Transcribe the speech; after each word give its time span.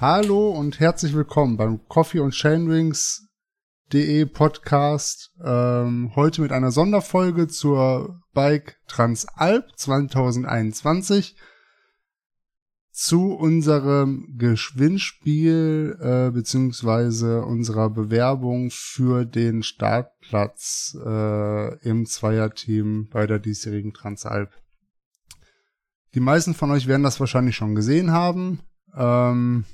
Hallo 0.00 0.48
und 0.48 0.80
herzlich 0.80 1.12
willkommen 1.12 1.58
beim 1.58 1.86
Coffee 1.86 2.20
und 2.20 2.32
Chainrings.de 2.32 4.24
Podcast. 4.24 5.30
Ähm, 5.44 6.12
heute 6.16 6.40
mit 6.40 6.52
einer 6.52 6.70
Sonderfolge 6.70 7.48
zur 7.48 8.22
Bike 8.32 8.78
Transalp 8.86 9.66
2021 9.76 11.36
zu 12.90 13.34
unserem 13.34 14.38
Gewinnspiel 14.38 15.98
äh, 16.00 16.30
beziehungsweise 16.30 17.42
unserer 17.42 17.90
Bewerbung 17.90 18.70
für 18.70 19.26
den 19.26 19.62
Startplatz 19.62 20.96
äh, 21.04 21.78
im 21.86 22.06
Zweierteam 22.06 23.10
bei 23.10 23.26
der 23.26 23.38
diesjährigen 23.38 23.92
Transalp. 23.92 24.50
Die 26.14 26.20
meisten 26.20 26.54
von 26.54 26.70
euch 26.70 26.86
werden 26.86 27.02
das 27.02 27.20
wahrscheinlich 27.20 27.56
schon 27.56 27.74
gesehen 27.74 28.12
haben. 28.12 28.60
Ähm, 28.96 29.66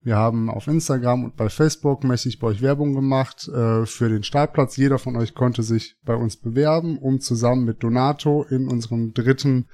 wir 0.00 0.16
haben 0.16 0.48
auf 0.48 0.68
Instagram 0.68 1.24
und 1.24 1.36
bei 1.36 1.48
Facebook 1.48 2.04
mäßig 2.04 2.38
bei 2.38 2.48
euch 2.48 2.62
Werbung 2.62 2.94
gemacht 2.94 3.48
äh, 3.48 3.84
für 3.84 4.08
den 4.08 4.22
Startplatz. 4.22 4.76
Jeder 4.76 4.98
von 4.98 5.16
euch 5.16 5.34
konnte 5.34 5.62
sich 5.62 5.96
bei 6.04 6.14
uns 6.14 6.36
bewerben, 6.36 6.98
um 6.98 7.20
zusammen 7.20 7.64
mit 7.64 7.82
Donato 7.82 8.44
in 8.44 8.68
unserem 8.68 9.12
dritten 9.12 9.66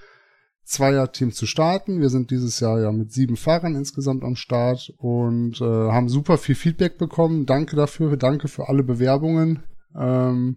Zweierteam 0.64 1.30
zu 1.30 1.46
starten. 1.46 2.00
Wir 2.00 2.08
sind 2.08 2.30
dieses 2.30 2.58
Jahr 2.60 2.80
ja 2.80 2.90
mit 2.90 3.12
sieben 3.12 3.36
Fahrern 3.36 3.74
insgesamt 3.74 4.24
am 4.24 4.34
Start 4.34 4.94
und 4.96 5.60
äh, 5.60 5.64
haben 5.64 6.08
super 6.08 6.38
viel 6.38 6.54
Feedback 6.54 6.96
bekommen. 6.96 7.44
Danke 7.44 7.76
dafür, 7.76 8.16
danke 8.16 8.48
für 8.48 8.68
alle 8.68 8.82
Bewerbungen. 8.82 9.62
Ähm, 9.94 10.56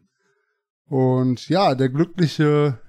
und 0.86 1.50
ja, 1.50 1.76
der 1.76 1.90
glückliche 1.90 2.80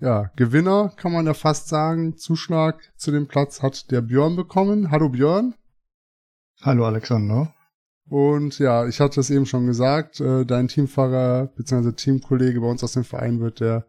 ja, 0.00 0.30
Gewinner, 0.36 0.92
kann 0.96 1.12
man 1.12 1.26
ja 1.26 1.34
fast 1.34 1.68
sagen, 1.68 2.16
Zuschlag 2.16 2.80
zu 2.96 3.10
dem 3.10 3.28
Platz 3.28 3.62
hat 3.62 3.90
der 3.90 4.00
Björn 4.00 4.34
bekommen. 4.34 4.90
Hallo 4.90 5.10
Björn. 5.10 5.54
Hallo 6.62 6.86
Alexander. 6.86 7.54
Und 8.08 8.58
ja, 8.58 8.86
ich 8.86 9.00
hatte 9.00 9.20
es 9.20 9.30
eben 9.30 9.46
schon 9.46 9.66
gesagt, 9.66 10.20
äh, 10.20 10.44
dein 10.44 10.68
Teamfahrer 10.68 11.46
bzw. 11.56 11.92
Teamkollege 11.92 12.60
bei 12.60 12.66
uns 12.66 12.84
aus 12.84 12.92
dem 12.92 13.04
Verein 13.04 13.40
wird 13.40 13.60
der 13.60 13.86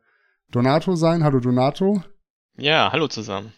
Donato 0.52 0.96
sein. 0.96 1.24
Hallo 1.24 1.40
Donato. 1.40 2.04
Ja, 2.58 2.92
hallo 2.92 3.08
zusammen. 3.08 3.54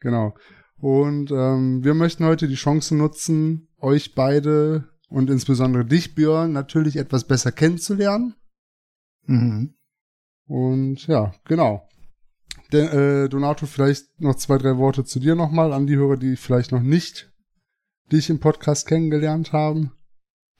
Genau. 0.00 0.34
Und 0.76 1.30
ähm, 1.30 1.84
wir 1.84 1.94
möchten 1.94 2.24
heute 2.24 2.48
die 2.48 2.56
Chance 2.56 2.96
nutzen, 2.96 3.68
euch 3.78 4.14
beide 4.14 4.88
und 5.08 5.30
insbesondere 5.30 5.84
dich, 5.84 6.14
Björn, 6.14 6.52
natürlich 6.52 6.96
etwas 6.96 7.24
besser 7.24 7.52
kennenzulernen. 7.52 8.34
Mhm. 9.26 9.76
Und 10.46 11.06
ja, 11.06 11.32
genau. 11.44 11.88
Der, 12.72 12.92
äh, 12.92 13.28
Donato, 13.28 13.66
vielleicht 13.66 14.20
noch 14.20 14.34
zwei, 14.34 14.58
drei 14.58 14.76
Worte 14.76 15.04
zu 15.04 15.20
dir 15.20 15.36
nochmal 15.36 15.72
an 15.72 15.86
die 15.86 15.96
Hörer, 15.96 16.16
die 16.16 16.36
vielleicht 16.36 16.72
noch 16.72 16.82
nicht 16.82 17.32
dich 18.14 18.30
im 18.30 18.40
Podcast 18.40 18.86
kennengelernt 18.86 19.52
haben? 19.52 19.92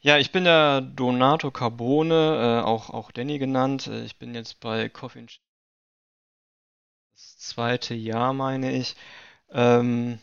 Ja, 0.00 0.18
ich 0.18 0.32
bin 0.32 0.44
der 0.44 0.82
Donato 0.82 1.50
Carbone, 1.50 2.60
äh, 2.60 2.62
auch, 2.62 2.90
auch 2.90 3.10
Danny 3.10 3.38
genannt. 3.38 3.86
Äh, 3.86 4.04
ich 4.04 4.18
bin 4.18 4.34
jetzt 4.34 4.60
bei 4.60 4.88
Coffee 4.88 5.24
das 7.14 7.38
zweite 7.38 7.94
Jahr, 7.94 8.32
meine 8.32 8.72
ich. 8.72 8.96
Ähm, 9.50 10.18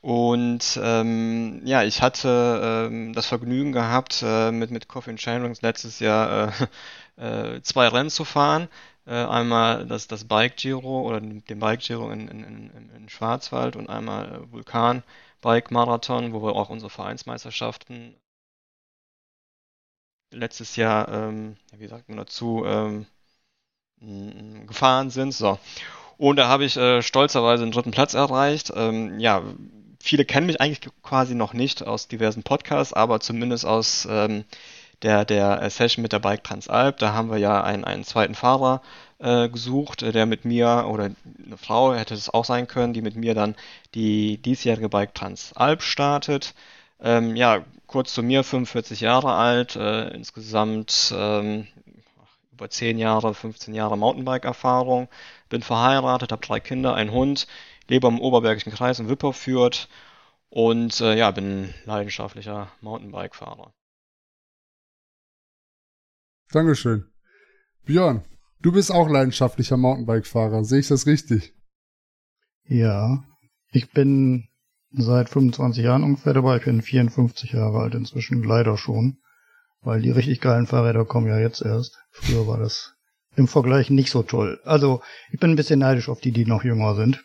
und 0.00 0.80
ähm, 0.82 1.60
ja, 1.64 1.82
ich 1.84 2.00
hatte 2.00 2.88
ähm, 2.90 3.12
das 3.12 3.26
Vergnügen 3.26 3.72
gehabt, 3.72 4.22
äh, 4.26 4.50
mit, 4.50 4.70
mit 4.70 4.88
Coffee 4.88 5.10
and 5.10 5.62
letztes 5.62 6.00
Jahr 6.00 6.52
äh, 7.16 7.56
äh, 7.56 7.62
zwei 7.62 7.88
Rennen 7.88 8.10
zu 8.10 8.24
fahren. 8.24 8.68
Äh, 9.06 9.14
einmal 9.14 9.86
das, 9.86 10.08
das 10.08 10.24
Bike 10.24 10.56
Giro 10.56 11.02
oder 11.02 11.20
den 11.20 11.42
Bike 11.42 11.80
Giro 11.80 12.10
in, 12.10 12.28
in, 12.28 12.42
in, 12.44 12.90
in 12.96 13.08
Schwarzwald 13.08 13.76
und 13.76 13.88
einmal 13.90 14.50
Vulkan 14.50 15.02
Bike 15.40 15.70
Marathon, 15.70 16.32
wo 16.32 16.42
wir 16.42 16.54
auch 16.54 16.68
unsere 16.68 16.90
Vereinsmeisterschaften 16.90 18.14
letztes 20.32 20.76
Jahr, 20.76 21.08
ähm, 21.08 21.56
wie 21.76 21.86
sagt 21.86 22.08
man 22.08 22.18
dazu, 22.18 22.64
ähm, 22.64 23.06
gefahren 24.66 25.10
sind. 25.10 25.32
So. 25.32 25.58
Und 26.16 26.36
da 26.36 26.48
habe 26.48 26.64
ich 26.64 26.76
äh, 26.76 27.02
stolzerweise 27.02 27.64
den 27.64 27.72
dritten 27.72 27.90
Platz 27.90 28.14
erreicht. 28.14 28.72
Ähm, 28.74 29.18
ja, 29.18 29.42
viele 30.00 30.24
kennen 30.24 30.46
mich 30.46 30.60
eigentlich 30.60 30.80
quasi 31.02 31.34
noch 31.34 31.52
nicht 31.52 31.86
aus 31.86 32.08
diversen 32.08 32.42
Podcasts, 32.42 32.92
aber 32.92 33.20
zumindest 33.20 33.66
aus 33.66 34.06
ähm, 34.10 34.44
der, 35.02 35.24
der 35.24 35.68
Session 35.70 36.02
mit 36.02 36.12
der 36.12 36.18
Bike 36.18 36.44
Transalp. 36.44 36.98
Da 36.98 37.12
haben 37.12 37.30
wir 37.30 37.38
ja 37.38 37.62
einen, 37.62 37.84
einen 37.84 38.04
zweiten 38.04 38.34
Fahrer 38.34 38.82
äh, 39.20 39.48
gesucht, 39.48 40.02
der 40.02 40.26
mit 40.26 40.44
mir, 40.44 40.86
oder 40.88 41.04
eine 41.44 41.56
Frau 41.56 41.94
hätte 41.94 42.14
es 42.14 42.30
auch 42.30 42.44
sein 42.44 42.66
können, 42.66 42.92
die 42.92 43.02
mit 43.02 43.16
mir 43.16 43.34
dann 43.34 43.54
die 43.94 44.38
diesjährige 44.38 44.88
Bike 44.88 45.14
Transalp 45.14 45.82
startet. 45.82 46.54
Ähm, 47.00 47.36
ja, 47.36 47.64
kurz 47.86 48.14
zu 48.14 48.22
mir, 48.22 48.44
45 48.44 49.00
Jahre 49.00 49.32
alt, 49.34 49.76
äh, 49.76 50.08
insgesamt 50.10 51.14
ähm, 51.16 51.66
über 52.52 52.68
10 52.68 52.98
Jahre, 52.98 53.34
15 53.34 53.74
Jahre 53.74 53.96
Mountainbike-Erfahrung, 53.96 55.08
bin 55.48 55.62
verheiratet, 55.62 56.32
habe 56.32 56.46
drei 56.46 56.60
Kinder, 56.60 56.94
einen 56.94 57.10
Hund, 57.10 57.46
lebe 57.88 58.06
am 58.06 58.20
Oberbergischen 58.20 58.72
Kreis 58.72 59.00
in 59.00 59.08
Wipperfürth 59.08 59.88
und 60.50 61.00
äh, 61.00 61.16
ja, 61.16 61.30
bin 61.30 61.74
leidenschaftlicher 61.84 62.70
Mountainbike-Fahrer. 62.80 63.72
Dankeschön. 66.52 67.06
Björn, 67.84 68.24
du 68.62 68.72
bist 68.72 68.92
auch 68.92 69.08
leidenschaftlicher 69.08 69.76
Mountainbike-Fahrer. 69.76 70.64
Sehe 70.64 70.80
ich 70.80 70.88
das 70.88 71.06
richtig? 71.06 71.54
Ja, 72.64 73.24
ich 73.72 73.90
bin 73.90 74.48
seit 74.92 75.28
25 75.28 75.84
Jahren 75.84 76.04
ungefähr 76.04 76.34
dabei. 76.34 76.58
Ich 76.58 76.64
bin 76.64 76.82
54 76.82 77.52
Jahre 77.52 77.80
alt 77.80 77.94
inzwischen, 77.94 78.42
leider 78.42 78.76
schon. 78.76 79.18
Weil 79.82 80.02
die 80.02 80.10
richtig 80.10 80.40
geilen 80.40 80.66
Fahrräder 80.66 81.04
kommen 81.04 81.26
ja 81.26 81.38
jetzt 81.38 81.62
erst. 81.62 81.98
Früher 82.10 82.46
war 82.46 82.58
das 82.58 82.94
im 83.36 83.48
Vergleich 83.48 83.90
nicht 83.90 84.10
so 84.10 84.22
toll. 84.22 84.60
Also, 84.64 85.02
ich 85.30 85.40
bin 85.40 85.50
ein 85.50 85.56
bisschen 85.56 85.78
neidisch 85.78 86.08
auf 86.08 86.20
die, 86.20 86.32
die 86.32 86.44
noch 86.44 86.64
jünger 86.64 86.94
sind. 86.94 87.24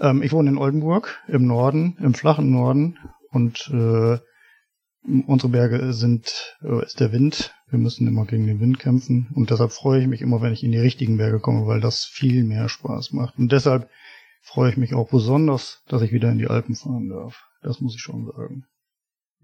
Ähm, 0.00 0.22
ich 0.22 0.32
wohne 0.32 0.50
in 0.50 0.58
Oldenburg, 0.58 1.22
im 1.28 1.46
Norden, 1.46 1.96
im 2.00 2.14
flachen 2.14 2.50
Norden. 2.50 2.98
Und 3.30 3.68
äh, 3.68 4.18
unsere 5.26 5.48
Berge 5.50 5.92
sind, 5.92 6.56
äh, 6.62 6.84
ist 6.84 6.98
der 7.00 7.12
Wind. 7.12 7.53
Wir 7.74 7.80
müssen 7.80 8.06
immer 8.06 8.24
gegen 8.24 8.46
den 8.46 8.60
Wind 8.60 8.78
kämpfen. 8.78 9.26
Und 9.34 9.50
deshalb 9.50 9.72
freue 9.72 10.00
ich 10.00 10.06
mich 10.06 10.22
immer, 10.22 10.40
wenn 10.40 10.52
ich 10.52 10.62
in 10.62 10.70
die 10.70 10.78
richtigen 10.78 11.16
Berge 11.16 11.40
komme, 11.40 11.66
weil 11.66 11.80
das 11.80 12.04
viel 12.04 12.44
mehr 12.44 12.68
Spaß 12.68 13.12
macht. 13.12 13.36
Und 13.36 13.50
deshalb 13.50 13.90
freue 14.42 14.70
ich 14.70 14.76
mich 14.76 14.94
auch 14.94 15.10
besonders, 15.10 15.82
dass 15.88 16.00
ich 16.00 16.12
wieder 16.12 16.30
in 16.30 16.38
die 16.38 16.46
Alpen 16.46 16.76
fahren 16.76 17.08
darf. 17.08 17.42
Das 17.62 17.80
muss 17.80 17.96
ich 17.96 18.00
schon 18.00 18.26
sagen. 18.26 18.66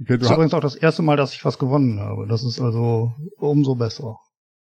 Okay, 0.01 0.17
das 0.17 0.29
ist 0.29 0.33
übrigens 0.33 0.55
auch 0.55 0.61
das 0.61 0.77
erste 0.77 1.03
Mal, 1.03 1.17
dass 1.17 1.35
ich 1.35 1.45
was 1.45 1.59
gewonnen 1.59 1.99
habe. 1.99 2.29
Das 2.29 2.45
ist 2.45 2.61
also 2.61 3.13
umso 3.37 3.75
besser. 3.75 4.17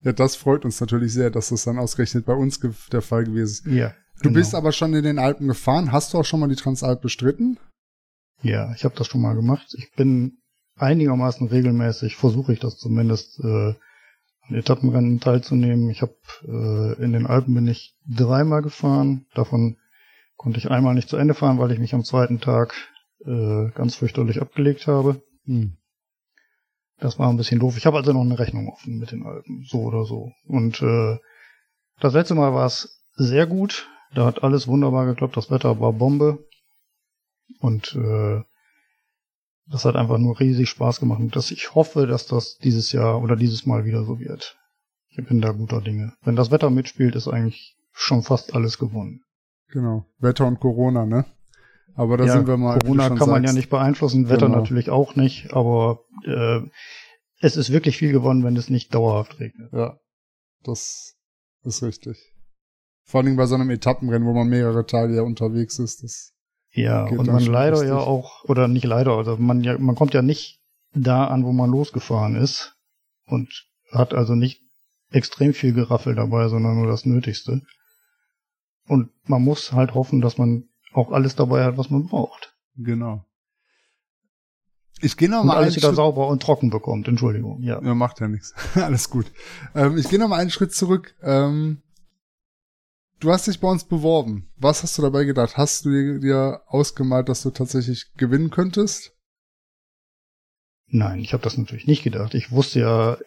Ja, 0.01 0.13
das 0.13 0.35
freut 0.35 0.65
uns 0.65 0.81
natürlich 0.81 1.13
sehr, 1.13 1.29
dass 1.29 1.49
das 1.49 1.63
dann 1.63 1.77
ausgerechnet 1.77 2.25
bei 2.25 2.33
uns 2.33 2.59
der 2.91 3.03
Fall 3.03 3.23
gewesen 3.23 3.67
ist. 3.67 3.75
Ja. 3.75 3.89
Du 4.15 4.29
genau. 4.29 4.33
bist 4.33 4.55
aber 4.55 4.71
schon 4.71 4.95
in 4.95 5.03
den 5.03 5.19
Alpen 5.19 5.47
gefahren. 5.47 5.91
Hast 5.91 6.11
du 6.11 6.17
auch 6.17 6.25
schon 6.25 6.39
mal 6.39 6.49
die 6.49 6.55
Transalp 6.55 7.03
bestritten? 7.03 7.59
Ja, 8.41 8.73
ich 8.73 8.83
habe 8.83 8.95
das 8.95 9.05
schon 9.05 9.21
mal 9.21 9.35
gemacht. 9.35 9.75
Ich 9.77 9.91
bin 9.91 10.39
einigermaßen 10.75 11.47
regelmäßig, 11.47 12.15
versuche 12.15 12.53
ich 12.53 12.59
das 12.59 12.77
zumindest, 12.77 13.39
äh, 13.39 13.73
an 14.47 14.55
Etappenrennen 14.55 15.19
teilzunehmen. 15.19 15.89
Ich 15.89 16.01
habe 16.01 16.15
äh, 16.43 17.01
in 17.01 17.13
den 17.13 17.25
Alpen 17.25 17.53
bin 17.53 17.67
ich 17.67 17.95
dreimal 18.05 18.61
gefahren. 18.61 19.25
Davon 19.33 19.77
konnte 20.35 20.59
ich 20.59 20.69
einmal 20.69 20.93
nicht 20.93 21.09
zu 21.09 21.17
Ende 21.17 21.33
fahren, 21.33 21.59
weil 21.59 21.71
ich 21.71 21.79
mich 21.79 21.93
am 21.93 22.03
zweiten 22.03 22.39
Tag 22.39 22.73
äh, 23.25 23.69
ganz 23.71 23.95
fürchterlich 23.95 24.41
abgelegt 24.41 24.87
habe. 24.87 25.21
Hm. 25.45 25.77
Das 26.99 27.19
war 27.19 27.29
ein 27.29 27.37
bisschen 27.37 27.59
doof. 27.59 27.77
Ich 27.77 27.85
habe 27.85 27.97
also 27.97 28.13
noch 28.13 28.21
eine 28.21 28.39
Rechnung 28.39 28.69
offen 28.69 28.99
mit 28.99 29.11
den 29.11 29.25
Alpen, 29.25 29.63
so 29.65 29.79
oder 29.83 30.05
so. 30.05 30.31
Und 30.45 30.81
äh, 30.81 31.17
das 31.99 32.13
letzte 32.13 32.35
Mal 32.35 32.53
war 32.53 32.65
es 32.65 33.03
sehr 33.15 33.47
gut. 33.47 33.87
Da 34.13 34.25
hat 34.25 34.43
alles 34.43 34.67
wunderbar 34.67 35.05
geklappt. 35.05 35.37
Das 35.37 35.49
Wetter 35.49 35.79
war 35.79 35.93
Bombe. 35.93 36.45
Und 37.59 37.95
äh, 37.95 38.43
das 39.65 39.85
hat 39.85 39.95
einfach 39.95 40.17
nur 40.17 40.39
riesig 40.39 40.69
Spaß 40.69 40.99
gemacht. 40.99 41.19
Und 41.19 41.35
dass 41.35 41.51
ich 41.51 41.75
hoffe, 41.75 42.07
dass 42.07 42.27
das 42.27 42.57
dieses 42.57 42.91
Jahr 42.91 43.21
oder 43.21 43.35
dieses 43.35 43.65
Mal 43.65 43.85
wieder 43.85 44.03
so 44.03 44.19
wird. 44.19 44.57
Ich 45.09 45.25
bin 45.25 45.41
da 45.41 45.51
guter 45.51 45.81
Dinge. 45.81 46.13
Wenn 46.23 46.35
das 46.35 46.51
Wetter 46.51 46.69
mitspielt, 46.69 47.15
ist 47.15 47.27
eigentlich 47.27 47.77
schon 47.91 48.23
fast 48.23 48.55
alles 48.55 48.77
gewonnen. 48.77 49.21
Genau. 49.71 50.05
Wetter 50.19 50.47
und 50.47 50.59
Corona, 50.59 51.05
ne? 51.05 51.25
Aber 51.95 52.17
da 52.17 52.25
ja, 52.25 52.33
sind 52.33 52.47
wir 52.47 52.57
mal. 52.57 52.79
Corona 52.79 53.09
kann 53.09 53.17
sagst. 53.17 53.31
man 53.31 53.43
ja 53.43 53.53
nicht 53.53 53.69
beeinflussen, 53.69 54.29
Wetter 54.29 54.47
genau. 54.47 54.59
natürlich 54.59 54.89
auch 54.89 55.15
nicht, 55.15 55.53
aber 55.53 55.99
äh, 56.25 56.61
es 57.39 57.55
ist 57.55 57.71
wirklich 57.71 57.97
viel 57.97 58.11
gewonnen, 58.11 58.43
wenn 58.43 58.57
es 58.57 58.69
nicht 58.69 58.93
dauerhaft 58.93 59.39
regnet. 59.39 59.71
Ja, 59.71 59.99
das 60.63 61.15
ist 61.63 61.83
richtig. 61.83 62.17
Vor 63.05 63.21
allem 63.21 63.35
bei 63.35 63.45
so 63.45 63.55
einem 63.55 63.69
Etappenrennen, 63.69 64.27
wo 64.27 64.33
man 64.33 64.47
mehrere 64.47 64.85
Tage 64.85 65.15
ja 65.15 65.21
unterwegs 65.21 65.77
ist. 65.77 66.03
Das 66.03 66.32
ja, 66.73 67.05
und 67.05 67.27
man 67.27 67.45
leider 67.45 67.73
richtig. 67.73 67.89
ja 67.89 67.97
auch, 67.97 68.43
oder 68.45 68.67
nicht 68.67 68.85
leider, 68.85 69.11
also 69.17 69.37
man 69.37 69.63
ja, 69.63 69.77
man 69.77 69.95
kommt 69.95 70.13
ja 70.13 70.21
nicht 70.21 70.59
da 70.93 71.25
an, 71.25 71.45
wo 71.45 71.51
man 71.51 71.69
losgefahren 71.69 72.35
ist 72.35 72.75
und 73.25 73.65
hat 73.91 74.13
also 74.13 74.35
nicht 74.35 74.61
extrem 75.11 75.53
viel 75.53 75.73
Geraffel 75.73 76.15
dabei, 76.15 76.47
sondern 76.47 76.75
nur 76.75 76.87
das 76.87 77.05
Nötigste. 77.05 77.61
Und 78.87 79.09
man 79.25 79.43
muss 79.43 79.71
halt 79.71 79.93
hoffen, 79.93 80.21
dass 80.21 80.37
man 80.37 80.65
auch 80.93 81.11
alles 81.11 81.35
dabei 81.35 81.63
hat, 81.63 81.77
was 81.77 81.89
man 81.89 82.07
braucht. 82.07 82.55
Genau. 82.75 83.23
Ich 85.01 85.17
gehe 85.17 85.29
noch 85.29 85.41
Und 85.41 85.47
mal 85.47 85.57
alles 85.57 85.75
wieder 85.75 85.89
Schritt, 85.89 85.97
sauber 85.97 86.27
und 86.27 86.41
trocken 86.41 86.69
bekommt. 86.69 87.07
Entschuldigung. 87.07 87.61
Ja. 87.61 87.81
ja, 87.81 87.93
macht 87.93 88.19
ja 88.19 88.27
nichts. 88.27 88.53
Alles 88.75 89.09
gut. 89.09 89.25
Ähm, 89.75 89.97
ich 89.97 90.07
gehe 90.09 90.17
noch 90.17 90.29
mal 90.29 90.39
einen 90.39 90.49
Schritt 90.49 90.73
zurück. 90.73 91.15
Ähm, 91.21 91.81
du 93.23 93.31
hast 93.31 93.47
dich 93.47 93.59
bei 93.59 93.69
uns 93.69 93.85
beworben. 93.85 94.51
Was 94.57 94.83
hast 94.83 94.97
du 94.97 95.01
dabei 95.01 95.23
gedacht? 95.23 95.57
Hast 95.57 95.85
du 95.85 96.19
dir, 96.19 96.61
ausgemalt, 96.67 97.29
dass 97.29 97.43
du 97.43 97.51
tatsächlich 97.51 98.11
gewinnen 98.17 98.49
könntest? 98.49 99.13
Nein, 100.87 101.19
ich 101.19 101.33
habe 101.33 101.43
das 101.43 101.57
natürlich 101.57 101.87
nicht 101.87 102.03
gedacht. 102.03 102.33
Ich 102.33 102.51
wusste 102.51 102.81
ja 102.81 103.17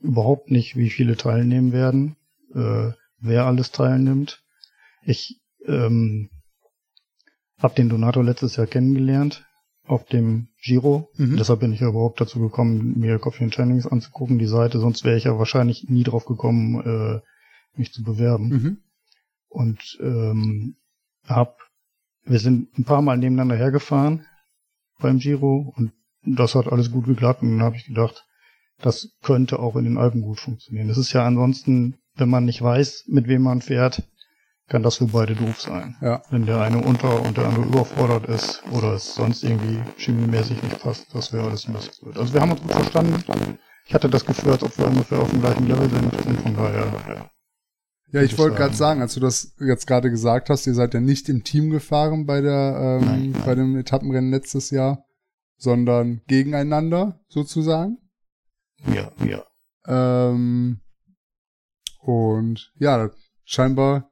überhaupt 0.00 0.50
nicht, 0.50 0.76
wie 0.76 0.90
viele 0.90 1.16
teilnehmen 1.16 1.72
werden, 1.72 2.16
äh, 2.54 2.92
wer 3.18 3.46
alles 3.46 3.72
teilnimmt. 3.72 4.44
Ich 5.02 5.40
ähm, 5.66 6.30
habe 7.58 7.74
den 7.74 7.88
Donato 7.88 8.22
letztes 8.22 8.56
Jahr 8.56 8.66
kennengelernt 8.66 9.46
auf 9.84 10.04
dem 10.04 10.48
Giro. 10.62 11.10
Mhm. 11.16 11.36
Deshalb 11.38 11.60
bin 11.60 11.72
ich 11.72 11.80
ja 11.80 11.88
überhaupt 11.88 12.20
dazu 12.20 12.38
gekommen, 12.38 12.98
mir 12.98 13.18
Coffee 13.18 13.44
and 13.44 13.54
Channings 13.54 13.86
anzugucken, 13.86 14.38
die 14.38 14.46
Seite. 14.46 14.78
Sonst 14.78 15.04
wäre 15.04 15.16
ich 15.16 15.24
ja 15.24 15.38
wahrscheinlich 15.38 15.88
nie 15.88 16.04
drauf 16.04 16.26
gekommen, 16.26 16.80
äh, 16.84 17.20
mich 17.78 17.92
zu 17.92 18.02
bewerben. 18.02 18.48
Mhm. 18.48 18.78
Und 19.48 19.98
ähm, 20.00 20.76
hab, 21.26 21.58
wir 22.24 22.38
sind 22.38 22.78
ein 22.78 22.84
paar 22.84 23.02
Mal 23.02 23.16
nebeneinander 23.16 23.56
hergefahren 23.56 24.26
beim 25.00 25.18
Giro 25.18 25.72
und 25.76 25.92
das 26.22 26.54
hat 26.54 26.70
alles 26.70 26.90
gut 26.90 27.06
geklappt 27.06 27.42
und 27.42 27.50
dann 27.52 27.62
habe 27.62 27.76
ich 27.76 27.86
gedacht, 27.86 28.26
das 28.80 29.16
könnte 29.22 29.58
auch 29.58 29.76
in 29.76 29.84
den 29.84 29.98
Alpen 29.98 30.22
gut 30.22 30.40
funktionieren. 30.40 30.88
Das 30.88 30.98
ist 30.98 31.12
ja 31.12 31.24
ansonsten, 31.26 31.98
wenn 32.16 32.28
man 32.28 32.44
nicht 32.44 32.62
weiß, 32.62 33.04
mit 33.08 33.28
wem 33.28 33.42
man 33.42 33.60
fährt, 33.60 34.02
kann 34.68 34.82
das 34.82 34.96
für 34.96 35.06
beide 35.06 35.34
doof 35.34 35.60
sein. 35.60 35.96
Ja. 36.00 36.22
Wenn 36.30 36.44
der 36.44 36.60
eine 36.60 36.84
unter 36.84 37.22
und 37.22 37.36
der 37.36 37.46
andere 37.46 37.64
überfordert 37.64 38.26
ist 38.26 38.62
oder 38.70 38.92
es 38.92 39.14
sonst 39.14 39.42
irgendwie 39.42 39.80
chemiemäßig 39.96 40.62
nicht 40.62 40.80
passt, 40.80 41.14
das 41.14 41.32
wäre 41.32 41.48
alles 41.48 41.66
ein 41.66 41.72
bisschen 41.72 42.04
blöd. 42.04 42.18
Also 42.18 42.34
wir 42.34 42.40
haben 42.40 42.52
uns 42.52 42.60
gut 42.60 42.72
verstanden. 42.72 43.58
Ich 43.86 43.94
hatte 43.94 44.10
das 44.10 44.26
Gefühl, 44.26 44.52
als 44.52 44.62
ob 44.62 44.76
wir 44.76 44.86
ungefähr 44.86 45.20
auf 45.20 45.30
dem 45.30 45.40
gleichen 45.40 45.66
Level 45.66 45.88
sind 45.88 46.26
und 46.26 46.40
von 46.42 46.54
daher, 46.54 47.30
ja. 48.10 48.22
Ich 48.22 48.38
wollte 48.38 48.56
gerade 48.56 48.74
sagen. 48.74 49.00
sagen, 49.00 49.02
als 49.02 49.14
du 49.14 49.20
das 49.20 49.54
jetzt 49.60 49.86
gerade 49.86 50.10
gesagt 50.10 50.50
hast, 50.50 50.66
ihr 50.66 50.74
seid 50.74 50.94
ja 50.94 51.00
nicht 51.00 51.28
im 51.28 51.44
Team 51.44 51.70
gefahren 51.70 52.26
bei 52.26 52.40
der 52.40 53.00
ähm, 53.02 53.06
Nein, 53.06 53.30
nein. 53.30 53.42
bei 53.44 53.54
dem 53.54 53.76
Etappenrennen 53.76 54.30
letztes 54.30 54.70
Jahr, 54.70 55.04
sondern 55.56 56.22
gegeneinander 56.26 57.20
sozusagen. 57.28 57.98
Ja, 58.94 59.12
ja. 59.26 59.44
Ähm, 59.86 60.80
und 62.00 62.72
ja, 62.78 63.10
scheinbar 63.44 64.10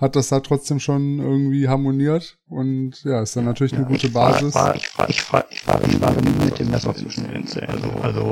hat 0.00 0.16
das 0.16 0.28
da 0.28 0.40
trotzdem 0.40 0.80
schon 0.80 1.18
irgendwie 1.18 1.68
harmoniert 1.68 2.38
und 2.48 3.02
ja, 3.04 3.20
ist 3.22 3.36
dann 3.36 3.44
natürlich 3.44 3.74
eine 3.74 3.84
gute 3.84 4.10
fahr- 4.10 4.32
Basis. 4.32 4.52
Fahr, 4.54 4.74
ich 4.74 4.88
fahre 4.88 5.10
ich 5.10 5.22
fahr, 5.22 5.44
ich 5.50 5.60
fahr, 5.60 5.80
ich 5.84 5.96
fahre 5.96 6.22
nie 6.22 6.44
mit 6.44 6.58
dem 6.58 6.70
Messer 6.70 6.94
zwischen 6.94 7.30
den 7.30 7.46
Zähnen. 7.46 7.70
Also, 7.70 7.90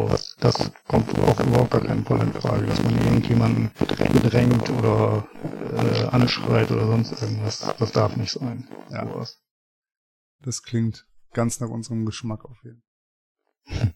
also 0.09 0.17
das 0.41 0.73
kommt 0.89 1.11
auch 1.21 1.39
überhaupt 1.41 1.71
gar 1.71 1.83
keinen 1.83 2.05
Fall 2.05 2.21
in 2.23 2.33
Frage, 2.33 2.67
dass 2.67 2.83
man 2.83 2.97
irgendjemanden 2.99 3.71
bedrängt 3.79 4.71
oder 4.71 5.29
äh, 5.77 6.05
anschreit 6.07 6.71
oder 6.71 6.87
sonst 6.87 7.21
irgendwas. 7.21 7.75
Das 7.79 7.93
darf 7.93 8.17
nicht 8.17 8.33
sein. 8.33 8.67
Ja. 8.91 9.07
Sowas. 9.07 9.39
Das 10.41 10.63
klingt 10.63 11.07
ganz 11.35 11.61
nach 11.61 11.69
unserem 11.69 12.07
Geschmack 12.07 12.45
auf 12.45 12.57
jeden 12.65 12.83
Fall. 13.67 13.93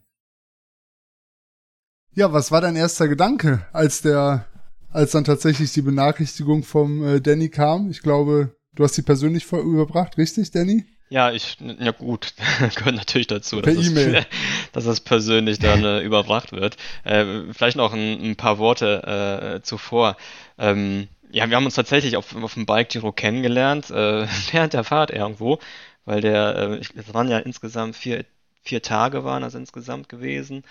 Ja, 2.15 2.31
was 2.33 2.51
war 2.53 2.61
dein 2.61 2.77
erster 2.77 3.09
Gedanke, 3.09 3.67
als 3.73 4.03
der, 4.03 4.45
als 4.93 5.13
dann 5.13 5.25
tatsächlich 5.25 5.73
die 5.73 5.83
Benachrichtigung 5.83 6.63
vom 6.63 7.05
äh, 7.07 7.21
Danny 7.21 7.49
kam? 7.49 7.91
Ich 7.91 8.03
glaube, 8.03 8.55
du 8.75 8.85
hast 8.85 8.97
die 8.97 9.03
persönlich 9.03 9.51
überbracht, 9.51 10.19
richtig, 10.19 10.51
Danny? 10.51 10.85
Ja, 11.13 11.31
ich, 11.31 11.59
ja 11.79 11.91
gut, 11.91 12.33
gehört 12.75 12.97
natürlich 12.97 13.27
dazu, 13.27 13.61
Per 13.61 13.75
dass, 13.75 13.87
E-Mail. 13.87 14.15
es, 14.15 14.27
dass 14.73 14.87
es 14.87 15.01
persönlich 15.01 15.59
dann 15.59 15.85
äh, 15.85 16.01
überbracht 16.01 16.53
wird. 16.53 16.77
Äh, 17.05 17.53
vielleicht 17.53 17.77
noch 17.77 17.93
ein, 17.93 18.31
ein 18.31 18.37
paar 18.37 18.59
Worte 18.59 19.57
äh, 19.57 19.63
zuvor. 19.63 20.17
Ähm, 20.57 21.09
ja, 21.31 21.49
wir 21.49 21.57
haben 21.57 21.67
uns 21.67 21.75
tatsächlich 21.75 22.17
auf, 22.17 22.35
auf 22.37 22.55
dem 22.55 22.65
Bike 22.67 22.89
Giro 22.91 23.13
kennengelernt, 23.13 23.91
äh, 23.91 24.27
während 24.53 24.73
der 24.73 24.85
Fahrt 24.85 25.11
irgendwo, 25.11 25.59
weil 26.05 26.23
der, 26.23 26.57
äh, 26.57 26.79
ich, 26.79 26.95
es 26.95 27.13
waren 27.13 27.29
ja 27.29 27.39
insgesamt 27.39 27.95
vier, 27.95 28.25
vier 28.63 28.81
Tage 28.81 29.25
waren 29.25 29.43
das 29.43 29.55
insgesamt 29.55 30.09
gewesen. 30.09 30.65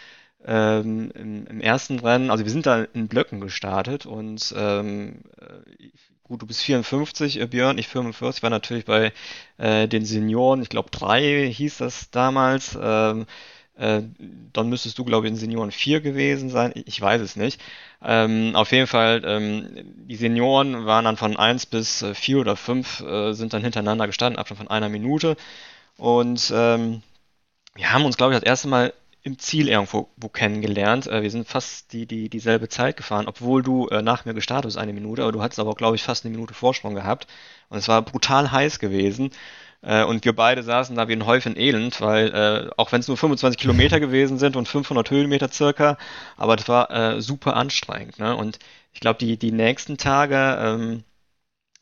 Ähm, 0.45 1.11
im, 1.13 1.47
Im 1.47 1.61
ersten 1.61 1.99
Rennen, 1.99 2.31
also 2.31 2.43
wir 2.43 2.51
sind 2.51 2.65
da 2.65 2.83
in 2.93 3.07
Blöcken 3.07 3.41
gestartet 3.41 4.05
und 4.07 4.53
ähm, 4.57 5.19
äh, 5.39 5.89
gut, 6.23 6.41
du 6.41 6.47
bist 6.47 6.63
54, 6.63 7.39
äh, 7.39 7.45
Björn, 7.45 7.77
ich 7.77 7.87
45, 7.87 8.41
war 8.41 8.49
natürlich 8.49 8.85
bei 8.85 9.13
äh, 9.57 9.87
den 9.87 10.05
Senioren, 10.05 10.61
ich 10.61 10.69
glaube 10.69 10.89
drei 10.89 11.47
hieß 11.51 11.77
das 11.77 12.09
damals. 12.09 12.77
Ähm, 12.81 13.27
äh, 13.81 14.03
dann 14.53 14.69
müsstest 14.69 14.99
du, 14.99 15.05
glaube 15.05 15.25
ich, 15.25 15.31
in 15.31 15.37
Senioren 15.37 15.71
4 15.71 16.01
gewesen 16.01 16.49
sein. 16.49 16.71
Ich 16.85 16.99
weiß 17.01 17.21
es 17.21 17.35
nicht. 17.35 17.59
Ähm, 18.03 18.55
auf 18.55 18.71
jeden 18.71 18.87
Fall, 18.87 19.23
ähm, 19.25 19.69
die 20.07 20.17
Senioren 20.17 20.85
waren 20.85 21.05
dann 21.05 21.17
von 21.17 21.37
1 21.37 21.65
bis 21.67 22.01
äh, 22.01 22.13
4 22.13 22.39
oder 22.39 22.55
5, 22.55 23.01
äh, 23.01 23.33
sind 23.33 23.53
dann 23.53 23.63
hintereinander 23.63 24.07
gestanden, 24.07 24.39
Abstand 24.39 24.59
von 24.59 24.67
einer 24.67 24.89
Minute. 24.89 25.35
Und 25.97 26.51
ähm, 26.55 27.01
wir 27.75 27.93
haben 27.93 28.05
uns, 28.05 28.17
glaube 28.17 28.33
ich, 28.33 28.39
das 28.39 28.47
erste 28.47 28.67
Mal 28.67 28.93
im 29.23 29.37
Ziel 29.39 29.69
irgendwo 29.69 30.09
wo 30.17 30.29
kennengelernt. 30.29 31.07
Äh, 31.07 31.21
wir 31.21 31.31
sind 31.31 31.47
fast 31.47 31.93
die, 31.93 32.05
die, 32.05 32.29
dieselbe 32.29 32.69
Zeit 32.69 32.97
gefahren, 32.97 33.27
obwohl 33.27 33.61
du 33.63 33.87
äh, 33.87 34.01
nach 34.01 34.25
mir 34.25 34.33
gestartet 34.33 34.65
bist, 34.65 34.77
eine 34.77 34.93
Minute, 34.93 35.23
aber 35.23 35.31
du 35.31 35.41
hattest 35.41 35.59
aber, 35.59 35.73
glaube 35.75 35.95
ich, 35.95 36.03
fast 36.03 36.25
eine 36.25 36.31
Minute 36.35 36.53
Vorsprung 36.53 36.95
gehabt. 36.95 37.27
Und 37.69 37.77
es 37.77 37.87
war 37.87 38.01
brutal 38.01 38.51
heiß 38.51 38.79
gewesen. 38.79 39.31
Äh, 39.81 40.03
und 40.03 40.25
wir 40.25 40.35
beide 40.35 40.63
saßen 40.63 40.95
da 40.95 41.07
wie 41.07 41.13
ein 41.13 41.25
Häufchen 41.25 41.57
Elend, 41.57 42.01
weil 42.01 42.27
äh, 42.33 42.71
auch 42.77 42.91
wenn 42.91 43.01
es 43.01 43.07
nur 43.07 43.17
25 43.17 43.59
Kilometer 43.59 43.99
gewesen 43.99 44.37
sind 44.37 44.55
und 44.55 44.67
500 44.67 45.09
Höhenmeter 45.09 45.51
circa, 45.51 45.97
aber 46.37 46.55
das 46.55 46.67
war 46.67 46.91
äh, 46.91 47.21
super 47.21 47.55
anstrengend. 47.55 48.19
Ne? 48.19 48.35
Und 48.35 48.59
ich 48.93 48.99
glaube, 48.99 49.19
die, 49.19 49.37
die 49.37 49.51
nächsten 49.51 49.97
Tage 49.97 50.57
ähm, 50.59 51.03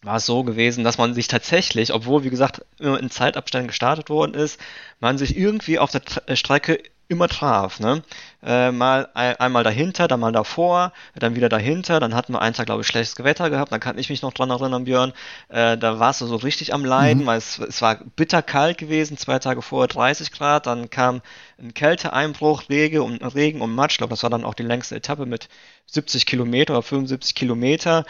war 0.02 0.18
es 0.18 0.26
so 0.26 0.44
gewesen, 0.44 0.84
dass 0.84 0.98
man 0.98 1.14
sich 1.14 1.28
tatsächlich, 1.28 1.94
obwohl, 1.94 2.24
wie 2.24 2.30
gesagt, 2.30 2.66
immer 2.80 3.00
in 3.00 3.10
Zeitabständen 3.10 3.68
gestartet 3.68 4.10
worden 4.10 4.34
ist, 4.34 4.60
man 5.00 5.18
sich 5.18 5.38
irgendwie 5.38 5.80
auf 5.80 5.92
der 5.92 6.02
äh, 6.28 6.36
Strecke 6.36 6.82
immer 7.10 7.28
traf. 7.28 7.80
Ne? 7.80 8.04
Äh, 8.44 8.72
mal 8.72 9.10
ein, 9.16 9.36
einmal 9.38 9.64
dahinter, 9.64 10.08
dann 10.08 10.20
mal 10.20 10.32
davor, 10.32 10.94
dann 11.16 11.36
wieder 11.36 11.50
dahinter. 11.50 12.00
Dann 12.00 12.16
hatten 12.16 12.34
wir 12.34 12.42
einen 12.42 12.54
Tag, 12.54 12.68
glaube 12.68 12.82
ich, 12.82 12.88
schlechtes 12.88 13.16
Gewitter 13.16 13.50
gehabt. 13.50 13.72
Dann 13.72 13.80
kann 13.80 13.98
ich 13.98 14.10
mich 14.10 14.22
noch 14.22 14.32
dran 14.32 14.52
erinnern, 14.52 14.86
Björn. 14.86 15.14
Äh, 15.50 15.78
da 15.78 16.00
warst 16.00 16.22
du 16.22 16.28
so 16.28 16.38
richtig 16.38 16.74
am 16.74 16.86
Leiden, 16.86 17.26
weil 17.26 17.40
es, 17.40 17.60
es 17.60 17.82
war 17.82 17.96
bitterkalt 18.16 18.78
gewesen. 18.78 19.18
Zwei 19.18 19.40
Tage 19.40 19.62
vorher 19.62 19.88
30 19.88 20.32
Grad. 20.32 20.68
Dann 20.68 20.90
kam 20.90 21.22
ein 21.60 21.74
Kälteeinbruch, 21.74 22.70
Regen 22.70 23.02
und, 23.02 23.22
Regen 23.36 23.62
und 23.62 23.74
Matsch. 23.74 23.94
Ich 23.94 23.98
glaube, 23.98 24.12
das 24.12 24.24
war 24.24 24.30
dann 24.30 24.46
auch 24.46 24.54
die 24.54 24.64
längste 24.64 24.96
Etappe 24.96 25.26
mit 25.26 25.50
70 25.88 26.28
Kilometer 26.28 26.74
oder 26.74 26.84
75 26.84 27.34
Kilometer. 27.34 28.06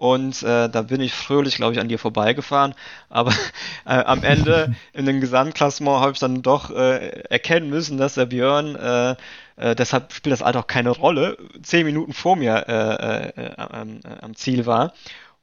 Und 0.00 0.42
äh, 0.44 0.70
da 0.70 0.80
bin 0.80 1.02
ich 1.02 1.12
fröhlich, 1.12 1.56
glaube 1.56 1.74
ich, 1.74 1.78
an 1.78 1.88
dir 1.88 1.98
vorbeigefahren. 1.98 2.74
Aber 3.10 3.32
äh, 3.84 3.90
am 3.90 4.24
Ende 4.24 4.74
in 4.94 5.04
dem 5.04 5.20
Gesamtklassement 5.20 6.00
habe 6.00 6.12
ich 6.12 6.18
dann 6.18 6.40
doch 6.40 6.70
äh, 6.70 7.20
erkennen 7.28 7.68
müssen, 7.68 7.98
dass 7.98 8.14
der 8.14 8.24
Björn, 8.24 8.76
äh, 8.76 9.10
äh, 9.56 9.76
deshalb 9.76 10.14
spielt 10.14 10.32
das 10.32 10.40
Alter 10.40 10.60
auch 10.60 10.66
keine 10.66 10.88
Rolle, 10.88 11.36
zehn 11.62 11.84
Minuten 11.84 12.14
vor 12.14 12.36
mir 12.36 12.64
äh, 12.66 13.42
äh, 13.42 13.56
am, 13.56 14.00
am 14.22 14.34
Ziel 14.36 14.64
war. 14.64 14.94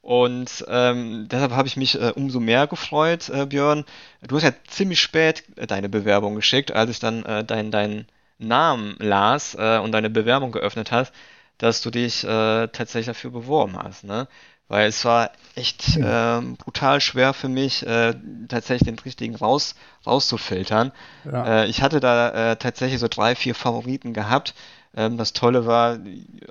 Und 0.02 0.64
ähm, 0.66 1.28
deshalb 1.30 1.52
habe 1.52 1.68
ich 1.68 1.76
mich 1.76 1.94
äh, 1.94 2.10
umso 2.16 2.40
mehr 2.40 2.66
gefreut, 2.66 3.28
äh, 3.28 3.46
Björn. 3.46 3.84
Du 4.26 4.34
hast 4.34 4.42
ja 4.42 4.52
ziemlich 4.66 5.00
spät 5.00 5.44
äh, 5.54 5.68
deine 5.68 5.88
Bewerbung 5.88 6.34
geschickt, 6.34 6.72
als 6.72 6.90
ich 6.90 6.98
dann 6.98 7.24
äh, 7.26 7.44
deinen 7.44 7.70
dein 7.70 8.06
Namen 8.38 8.96
las 8.98 9.54
äh, 9.54 9.78
und 9.78 9.92
deine 9.92 10.10
Bewerbung 10.10 10.50
geöffnet 10.50 10.90
hast, 10.90 11.12
dass 11.58 11.82
du 11.82 11.90
dich 11.90 12.24
äh, 12.24 12.68
tatsächlich 12.68 13.06
dafür 13.06 13.30
beworben 13.30 13.76
hast, 13.78 14.04
ne? 14.04 14.28
Weil 14.68 14.88
es 14.88 15.04
war 15.04 15.30
echt 15.54 15.98
ähm, 16.02 16.56
brutal 16.56 17.00
schwer 17.00 17.32
für 17.32 17.48
mich, 17.48 17.86
äh, 17.86 18.14
tatsächlich 18.48 18.86
den 18.86 18.98
richtigen 18.98 19.34
raus, 19.34 19.74
rauszufiltern. 20.06 20.92
Ja. 21.24 21.52
Äh, 21.62 21.66
ich 21.68 21.82
hatte 21.82 22.00
da 22.00 22.52
äh, 22.52 22.56
tatsächlich 22.56 23.00
so 23.00 23.08
drei, 23.08 23.34
vier 23.34 23.54
Favoriten 23.54 24.12
gehabt. 24.12 24.54
Ähm, 24.94 25.16
das 25.16 25.32
Tolle 25.32 25.66
war, 25.66 25.98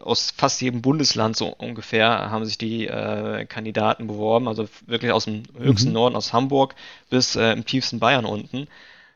aus 0.01 0.31
fast 0.35 0.61
jedem 0.61 0.81
Bundesland 0.81 1.35
so 1.37 1.47
ungefähr 1.47 2.09
haben 2.31 2.45
sich 2.45 2.57
die 2.57 2.87
äh, 2.87 3.45
Kandidaten 3.45 4.07
beworben, 4.07 4.47
also 4.47 4.67
wirklich 4.85 5.11
aus 5.11 5.25
dem 5.25 5.43
höchsten 5.57 5.91
Mhm. 5.91 5.93
Norden, 5.93 6.15
aus 6.15 6.33
Hamburg 6.33 6.75
bis 7.09 7.35
äh, 7.35 7.51
im 7.53 7.65
tiefsten 7.65 7.99
Bayern 7.99 8.25
unten. 8.25 8.67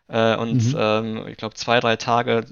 Äh, 0.09 0.35
und 0.37 0.73
Mhm. 0.73 0.75
ähm, 0.77 1.27
ich 1.27 1.37
glaube, 1.37 1.55
zwei, 1.55 1.79
drei 1.79 1.95
Tage 1.97 2.45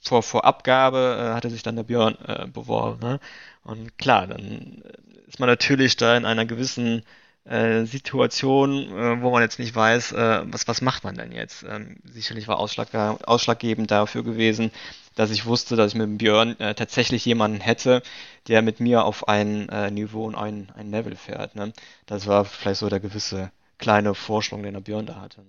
vor, 0.00 0.22
vor 0.22 0.44
Abgabe 0.44 1.18
äh, 1.18 1.34
hatte 1.34 1.50
sich 1.50 1.62
dann 1.62 1.76
der 1.76 1.84
Björn 1.84 2.16
äh, 2.26 2.46
beworben. 2.46 3.00
Ne? 3.00 3.20
Und 3.62 3.98
klar, 3.98 4.26
dann 4.26 4.82
ist 5.26 5.38
man 5.38 5.48
natürlich 5.48 5.96
da 5.96 6.16
in 6.16 6.24
einer 6.24 6.46
gewissen 6.46 7.02
äh, 7.44 7.84
Situation, 7.84 8.96
äh, 8.96 9.22
wo 9.22 9.30
man 9.30 9.42
jetzt 9.42 9.58
nicht 9.58 9.74
weiß, 9.74 10.12
äh, 10.12 10.42
was, 10.44 10.68
was 10.68 10.80
macht 10.82 11.04
man 11.04 11.16
denn 11.16 11.32
jetzt? 11.32 11.64
Ähm, 11.68 11.96
sicherlich 12.04 12.48
war 12.48 12.58
Ausschlag, 12.58 12.94
ausschlaggebend 13.26 13.90
dafür 13.90 14.22
gewesen, 14.22 14.70
dass 15.14 15.30
ich 15.30 15.46
wusste, 15.46 15.76
dass 15.76 15.92
ich 15.92 15.98
mit 15.98 16.06
dem 16.06 16.18
Björn 16.18 16.58
äh, 16.60 16.74
tatsächlich 16.74 17.24
jemanden 17.24 17.60
hätte, 17.60 18.02
der 18.48 18.62
mit 18.62 18.80
mir 18.80 19.04
auf 19.04 19.28
ein 19.28 19.68
äh, 19.68 19.90
Niveau 19.90 20.24
und 20.24 20.34
ein, 20.34 20.70
ein 20.76 20.90
Level 20.90 21.16
fährt. 21.16 21.56
Ne? 21.56 21.72
Das 22.06 22.26
war 22.26 22.44
vielleicht 22.44 22.80
so 22.80 22.88
der 22.88 23.00
gewisse 23.00 23.50
kleine 23.78 24.14
Vorsprung, 24.14 24.62
den 24.62 24.74
der 24.74 24.80
Björn 24.80 25.06
da 25.06 25.20
hatte. 25.20 25.44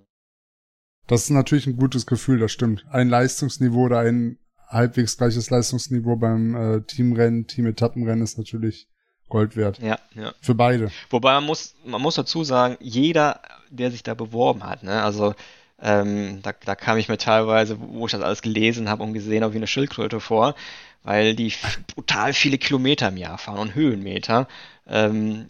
Das 1.08 1.24
ist 1.24 1.30
natürlich 1.32 1.68
ein 1.68 1.78
gutes 1.78 2.06
Gefühl, 2.06 2.40
das 2.40 2.52
stimmt. 2.52 2.86
Ein 2.90 3.10
Leistungsniveau 3.10 3.82
oder 3.86 4.00
ein 4.00 4.38
halbwegs 4.72 5.18
gleiches 5.18 5.50
Leistungsniveau 5.50 6.16
beim 6.16 6.56
äh, 6.56 6.82
Teamrennen, 6.82 7.48
Team-Etappenrennen 7.48 8.24
ist 8.24 8.38
natürlich 8.38 8.88
Gold 9.30 9.56
wert. 9.56 9.80
Ja, 9.80 9.98
ja. 10.16 10.34
Für 10.42 10.56
beide. 10.56 10.92
Wobei 11.10 11.34
man 11.34 11.46
muss, 11.46 11.76
man 11.86 12.02
muss 12.02 12.16
dazu 12.16 12.44
sagen, 12.44 12.78
jeder, 12.80 13.42
der 13.70 13.92
sich 13.92 14.04
da 14.04 14.14
beworben 14.14 14.64
hat, 14.64 14.84
ne, 14.84 15.04
also 15.04 15.36
ähm, 15.82 16.42
da, 16.44 16.54
da 16.66 16.76
kam 16.76 16.98
ich 16.98 17.10
mir 17.10 17.18
teilweise, 17.18 17.78
wo 17.80 18.06
ich 18.06 18.12
das 18.12 18.22
alles 18.22 18.42
gelesen 18.42 18.90
habe 18.90 19.04
und 19.04 19.14
gesehen 19.14 19.44
habe, 19.44 19.54
wie 19.54 19.58
eine 19.58 19.68
Schildkröte 19.68 20.20
vor, 20.20 20.56
weil 21.04 21.36
die 21.36 21.52
brutal 21.96 22.34
viele 22.34 22.58
Kilometer 22.58 23.08
im 23.08 23.18
Jahr 23.18 23.38
fahren 23.38 23.58
und 23.58 23.76
Höhenmeter. 23.76 24.48
Ähm, 24.88 25.48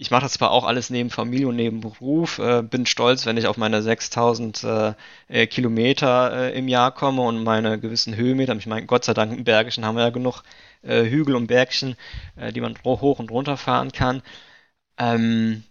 ich 0.00 0.10
mache 0.10 0.22
das 0.22 0.32
zwar 0.32 0.50
auch 0.50 0.64
alles 0.64 0.88
neben 0.88 1.10
Familie 1.10 1.46
und 1.48 1.56
neben 1.56 1.80
Beruf, 1.82 2.38
äh, 2.38 2.62
bin 2.62 2.86
stolz, 2.86 3.26
wenn 3.26 3.36
ich 3.36 3.46
auf 3.46 3.58
meine 3.58 3.82
6000 3.82 4.64
äh, 4.64 4.94
äh, 5.28 5.46
Kilometer 5.46 6.32
äh, 6.32 6.58
im 6.58 6.68
Jahr 6.68 6.90
komme 6.92 7.20
und 7.20 7.44
meine 7.44 7.78
gewissen 7.78 8.16
Höhenmeter. 8.16 8.56
Ich 8.56 8.66
meine, 8.66 8.86
Gott 8.86 9.04
sei 9.04 9.12
Dank 9.12 9.36
im 9.36 9.44
Bergischen 9.44 9.84
haben 9.84 9.96
wir 9.96 10.04
ja 10.04 10.10
genug 10.10 10.42
äh, 10.82 11.04
Hügel 11.04 11.36
und 11.36 11.48
Bergchen, 11.48 11.96
äh, 12.36 12.50
die 12.50 12.62
man 12.62 12.76
hoch 12.82 13.18
und 13.18 13.30
runter 13.30 13.58
fahren 13.58 13.92
kann. 13.92 14.22
Ähm, 14.98 15.64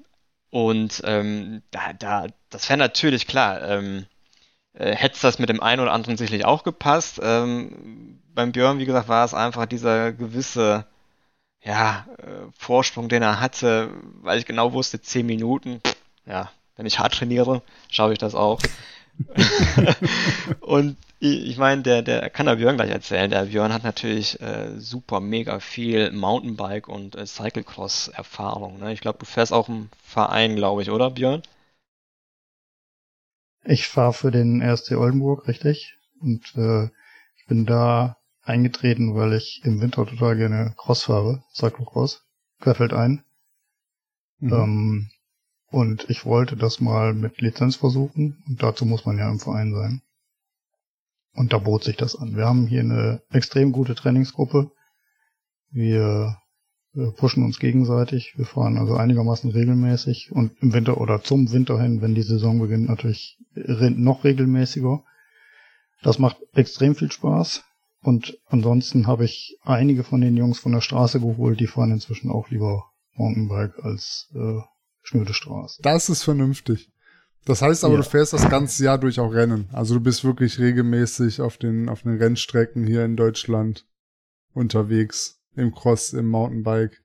und 0.52 1.02
ähm, 1.06 1.64
da, 1.72 1.94
da, 1.94 2.28
das 2.52 2.70
wäre 2.70 2.78
natürlich 2.78 3.26
klar. 3.26 3.68
Ähm, 3.68 4.06
äh, 4.74 4.96
hätte 4.96 5.16
es 5.16 5.22
das 5.22 5.40
mit 5.40 5.50
dem 5.50 5.62
einen 5.64 5.82
oder 5.82 5.94
anderen 5.94 6.18
sicherlich 6.18 6.46
auch 6.46 6.64
gepasst. 6.64 7.20
Ähm, 7.24 8.22
beim 8.36 8.52
Björn, 8.52 8.78
wie 8.78 8.86
gesagt, 8.86 9.08
war 9.08 9.26
es 9.26 9.34
einfach 9.34 9.66
dieser 9.66 10.14
gewisse 10.14 10.86
ja, 11.62 12.06
äh, 12.18 12.52
Vorsprung, 12.58 13.10
den 13.10 13.22
er 13.22 13.40
hatte, 13.40 13.92
weil 14.22 14.40
ich 14.40 14.46
genau 14.46 14.74
wusste, 14.74 15.02
10 15.02 15.26
Minuten, 15.26 15.82
ja, 16.26 16.52
wenn 16.76 16.86
ich 16.86 17.00
hart 17.00 17.14
trainiere, 17.14 17.62
schaue 17.90 18.14
ich 18.14 18.20
das 18.20 18.36
auch. 18.36 18.62
und 20.62 20.98
ich, 21.20 21.48
ich 21.48 21.58
meine, 21.58 21.82
der, 21.82 22.02
der 22.02 22.30
kann 22.30 22.46
der 22.46 22.56
Björn 22.56 22.78
gleich 22.78 22.92
erzählen. 22.92 23.30
Der 23.30 23.46
Björn 23.46 23.74
hat 23.74 23.84
natürlich 23.84 24.40
äh, 24.40 24.80
super 24.80 25.20
mega 25.20 25.60
viel 25.60 26.12
Mountainbike 26.12 26.88
und 26.88 27.16
äh, 27.16 27.26
Cyclecross-Erfahrung. 27.26 28.80
Ne? 28.80 28.94
Ich 28.94 29.02
glaube, 29.02 29.20
du 29.20 29.26
fährst 29.26 29.52
auch 29.52 29.68
im 29.68 29.90
Verein, 30.02 30.56
glaube 30.56 30.82
ich, 30.82 30.90
oder 30.90 31.12
Björn? 31.12 31.42
Ich 33.66 33.88
fahre 33.88 34.14
für 34.14 34.32
den 34.32 34.62
RSC 34.62 34.96
Oldenburg, 34.96 35.48
richtig. 35.48 35.98
Und 36.22 36.56
äh, 36.56 36.86
ich 37.36 37.46
bin 37.48 37.66
da 37.66 38.19
eingetreten, 38.50 39.16
weil 39.16 39.34
ich 39.34 39.62
im 39.64 39.80
Winter 39.80 40.06
total 40.06 40.36
gerne 40.36 40.74
Cross 40.76 41.04
fahre, 41.04 41.44
Cyclocross, 41.54 42.26
querfeldein. 42.60 43.24
Mhm. 44.40 44.54
Ähm, 44.54 45.10
und 45.72 46.10
ich 46.10 46.26
wollte 46.26 46.58
das 46.58 46.82
mal 46.82 47.14
mit 47.14 47.40
Lizenz 47.40 47.76
versuchen 47.76 48.44
und 48.48 48.62
dazu 48.62 48.86
muss 48.86 49.06
man 49.06 49.18
ja 49.18 49.30
im 49.30 49.40
Verein 49.40 49.74
sein. 49.74 50.02
Und 51.34 51.54
da 51.54 51.60
bot 51.60 51.84
sich 51.84 51.96
das 51.96 52.16
an. 52.16 52.36
Wir 52.36 52.46
haben 52.46 52.66
hier 52.66 52.82
eine 52.82 53.22
extrem 53.30 53.72
gute 53.72 53.94
Trainingsgruppe. 53.94 54.72
Wir, 55.70 56.38
wir 56.94 57.12
pushen 57.12 57.44
uns 57.44 57.60
gegenseitig. 57.60 58.34
Wir 58.36 58.46
fahren 58.46 58.80
also 58.80 58.96
einigermaßen 58.96 59.52
regelmäßig 59.52 60.32
und 60.32 60.52
im 60.62 60.74
Winter 60.74 61.00
oder 61.00 61.22
zum 61.22 61.52
Winter 61.52 61.80
hin, 61.80 62.02
wenn 62.02 62.16
die 62.16 62.24
Saison 62.24 62.60
beginnt, 62.60 62.90
natürlich 62.90 63.38
noch 63.54 64.24
regelmäßiger. 64.24 65.04
Das 66.02 66.18
macht 66.18 66.38
extrem 66.54 66.96
viel 66.96 67.12
Spaß. 67.12 67.64
Und 68.02 68.38
ansonsten 68.46 69.08
habe 69.08 69.26
ich 69.26 69.58
einige 69.64 70.04
von 70.04 70.22
den 70.22 70.38
Jungs 70.38 70.60
von 70.60 70.72
der 70.72 70.82
Straße 70.82 71.20
geholt, 71.20 71.60
die 71.60 71.68
fahren 71.68 71.92
inzwischen 71.92 72.32
auch 72.32 72.50
lieber 72.50 72.86
Mountainbike 73.16 73.78
als 73.84 74.30
äh, 74.34 74.62
schnöde 75.02 75.34
Straße. 75.34 75.82
Das 75.82 76.10
ist 76.10 76.24
vernünftig. 76.24 76.90
Das 77.46 77.62
heißt 77.62 77.84
aber, 77.84 77.96
ja. 77.96 78.02
du 78.02 78.06
fährst 78.08 78.34
das 78.34 78.50
ganze 78.50 78.84
Jahr 78.84 78.98
durch 78.98 79.20
auch 79.20 79.34
Rennen. 79.34 79.70
Also 79.74 79.96
du 79.96 80.02
bist 80.02 80.24
wirklich 80.24 80.60
regelmäßig 80.60 81.42
auf 81.42 81.58
den, 81.58 81.90
auf 81.90 82.04
den 82.04 82.18
Rennstrecken 82.18 82.86
hier 82.86 83.04
in 83.04 83.16
Deutschland 83.16 83.86
unterwegs. 84.54 85.42
Im 85.56 85.74
Cross, 85.74 86.14
im 86.14 86.30
Mountainbike. 86.30 87.04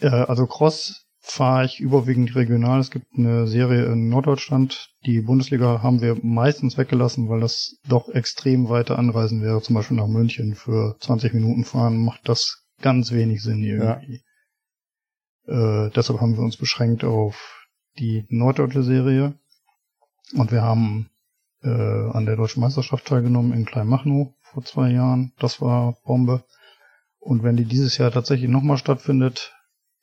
Äh, 0.00 0.08
also 0.08 0.46
Cross 0.46 1.03
fahre 1.26 1.64
ich 1.64 1.80
überwiegend 1.80 2.36
regional. 2.36 2.80
Es 2.80 2.90
gibt 2.90 3.06
eine 3.16 3.46
Serie 3.46 3.86
in 3.86 4.10
Norddeutschland. 4.10 4.90
Die 5.06 5.22
Bundesliga 5.22 5.82
haben 5.82 6.02
wir 6.02 6.18
meistens 6.22 6.76
weggelassen, 6.76 7.30
weil 7.30 7.40
das 7.40 7.78
doch 7.88 8.10
extrem 8.10 8.68
weite 8.68 8.98
Anreisen 8.98 9.42
wäre. 9.42 9.62
Zum 9.62 9.74
Beispiel 9.74 9.96
nach 9.96 10.06
München 10.06 10.54
für 10.54 10.96
20 11.00 11.32
Minuten 11.32 11.64
fahren 11.64 12.04
macht 12.04 12.28
das 12.28 12.66
ganz 12.82 13.10
wenig 13.10 13.42
Sinn 13.42 13.64
irgendwie. 13.64 14.22
Ja. 15.46 15.86
Äh, 15.86 15.90
deshalb 15.96 16.20
haben 16.20 16.36
wir 16.36 16.44
uns 16.44 16.58
beschränkt 16.58 17.04
auf 17.04 17.66
die 17.98 18.26
norddeutsche 18.28 18.82
Serie. 18.82 19.34
Und 20.34 20.52
wir 20.52 20.60
haben 20.60 21.08
äh, 21.62 21.68
an 21.68 22.26
der 22.26 22.36
deutschen 22.36 22.60
Meisterschaft 22.60 23.06
teilgenommen 23.06 23.54
in 23.54 23.64
Kleinmachnow 23.64 24.34
vor 24.42 24.62
zwei 24.64 24.90
Jahren. 24.90 25.32
Das 25.38 25.62
war 25.62 25.96
Bombe. 26.04 26.44
Und 27.18 27.42
wenn 27.42 27.56
die 27.56 27.64
dieses 27.64 27.96
Jahr 27.96 28.10
tatsächlich 28.10 28.50
nochmal 28.50 28.76
stattfindet, 28.76 29.54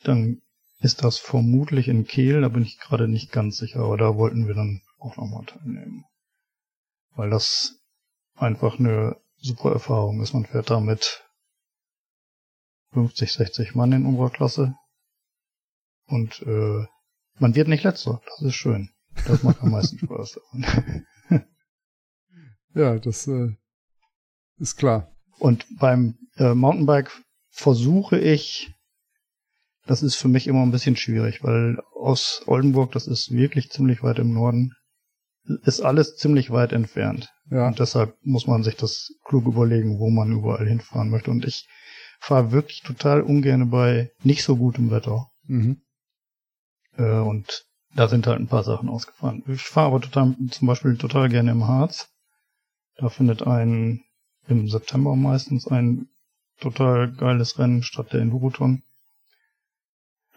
dann 0.04 0.42
ist 0.82 1.04
das 1.04 1.20
vermutlich 1.20 1.88
in 1.88 2.06
Kehl, 2.06 2.42
da 2.42 2.50
bin 2.50 2.64
ich 2.64 2.80
gerade 2.80 3.08
nicht 3.08 3.32
ganz 3.32 3.58
sicher, 3.58 3.82
aber 3.82 3.98
da 3.98 4.16
wollten 4.18 4.48
wir 4.48 4.56
dann 4.56 4.82
auch 4.98 5.16
nochmal 5.16 5.46
teilnehmen. 5.46 6.06
Weil 7.16 7.30
das 7.30 7.80
einfach 8.36 8.80
eine 8.80 9.18
super 9.38 9.72
Erfahrung 9.72 10.22
ist. 10.22 10.34
Man 10.34 10.46
fährt 10.46 10.70
da 10.70 10.80
mit 10.80 11.24
50, 12.94 13.32
60 13.32 13.76
Mann 13.76 13.92
in 13.92 14.06
unserer 14.06 14.32
Klasse 14.32 14.76
und 16.08 16.42
äh, 16.42 16.86
man 17.40 17.56
wird 17.56 17.68
nicht 17.68 17.84
letzter. 17.84 18.22
Das 18.26 18.42
ist 18.42 18.56
schön. 18.56 18.90
Das 19.28 19.44
macht 19.44 19.62
am 19.62 19.72
meisten 19.72 20.00
Spaß. 20.04 20.40
ja, 22.74 22.98
das 22.98 23.28
äh, 23.28 23.56
ist 24.58 24.78
klar. 24.78 25.16
Und 25.38 25.66
beim 25.78 26.18
äh, 26.38 26.54
Mountainbike 26.54 27.12
versuche 27.50 28.20
ich 28.20 28.74
das 29.92 30.04
ist 30.04 30.16
für 30.16 30.30
mich 30.30 30.48
immer 30.48 30.64
ein 30.64 30.72
bisschen 30.72 30.96
schwierig, 30.96 31.44
weil 31.44 31.78
aus 31.94 32.44
Oldenburg, 32.48 32.94
das 32.94 33.08
ist 33.08 33.34
wirklich 33.34 33.72
ziemlich 33.72 34.04
weit 34.04 34.20
im 34.20 34.34
Norden, 34.34 34.74
ist 35.66 35.82
alles 35.82 36.16
ziemlich 36.16 36.50
weit 36.50 36.72
entfernt. 36.72 37.30
Ja. 37.50 37.68
Und 37.68 37.78
deshalb 37.80 38.16
muss 38.22 38.48
man 38.48 38.64
sich 38.64 38.78
das 38.78 39.12
klug 39.26 39.46
überlegen, 39.48 40.00
wo 40.00 40.10
man 40.10 40.32
überall 40.32 40.66
hinfahren 40.66 41.10
möchte. 41.10 41.30
Und 41.30 41.44
ich 41.44 41.68
fahre 42.22 42.54
wirklich 42.54 42.84
total 42.84 43.22
ungern 43.22 43.70
bei 43.70 44.12
nicht 44.24 44.46
so 44.46 44.56
gutem 44.56 44.92
Wetter. 44.92 45.30
Mhm. 45.44 45.82
Äh, 46.98 47.20
und 47.20 47.66
da 47.94 48.08
sind 48.08 48.28
halt 48.28 48.40
ein 48.40 48.48
paar 48.48 48.64
Sachen 48.64 48.88
ausgefahren. 48.88 49.44
Ich 49.50 49.62
fahre 49.62 49.88
aber 49.88 50.00
total, 50.00 50.38
zum 50.52 50.68
Beispiel 50.70 50.96
total 50.96 51.28
gerne 51.28 51.52
im 51.52 51.68
Harz. 51.68 52.08
Da 52.96 53.10
findet 53.10 53.46
ein 53.46 54.06
im 54.48 54.70
September 54.70 55.18
meistens 55.18 55.68
ein 55.68 56.08
total 56.62 57.12
geiles 57.12 57.60
Rennen 57.60 57.84
statt 57.84 58.14
der 58.14 58.22
Enduroton. 58.22 58.84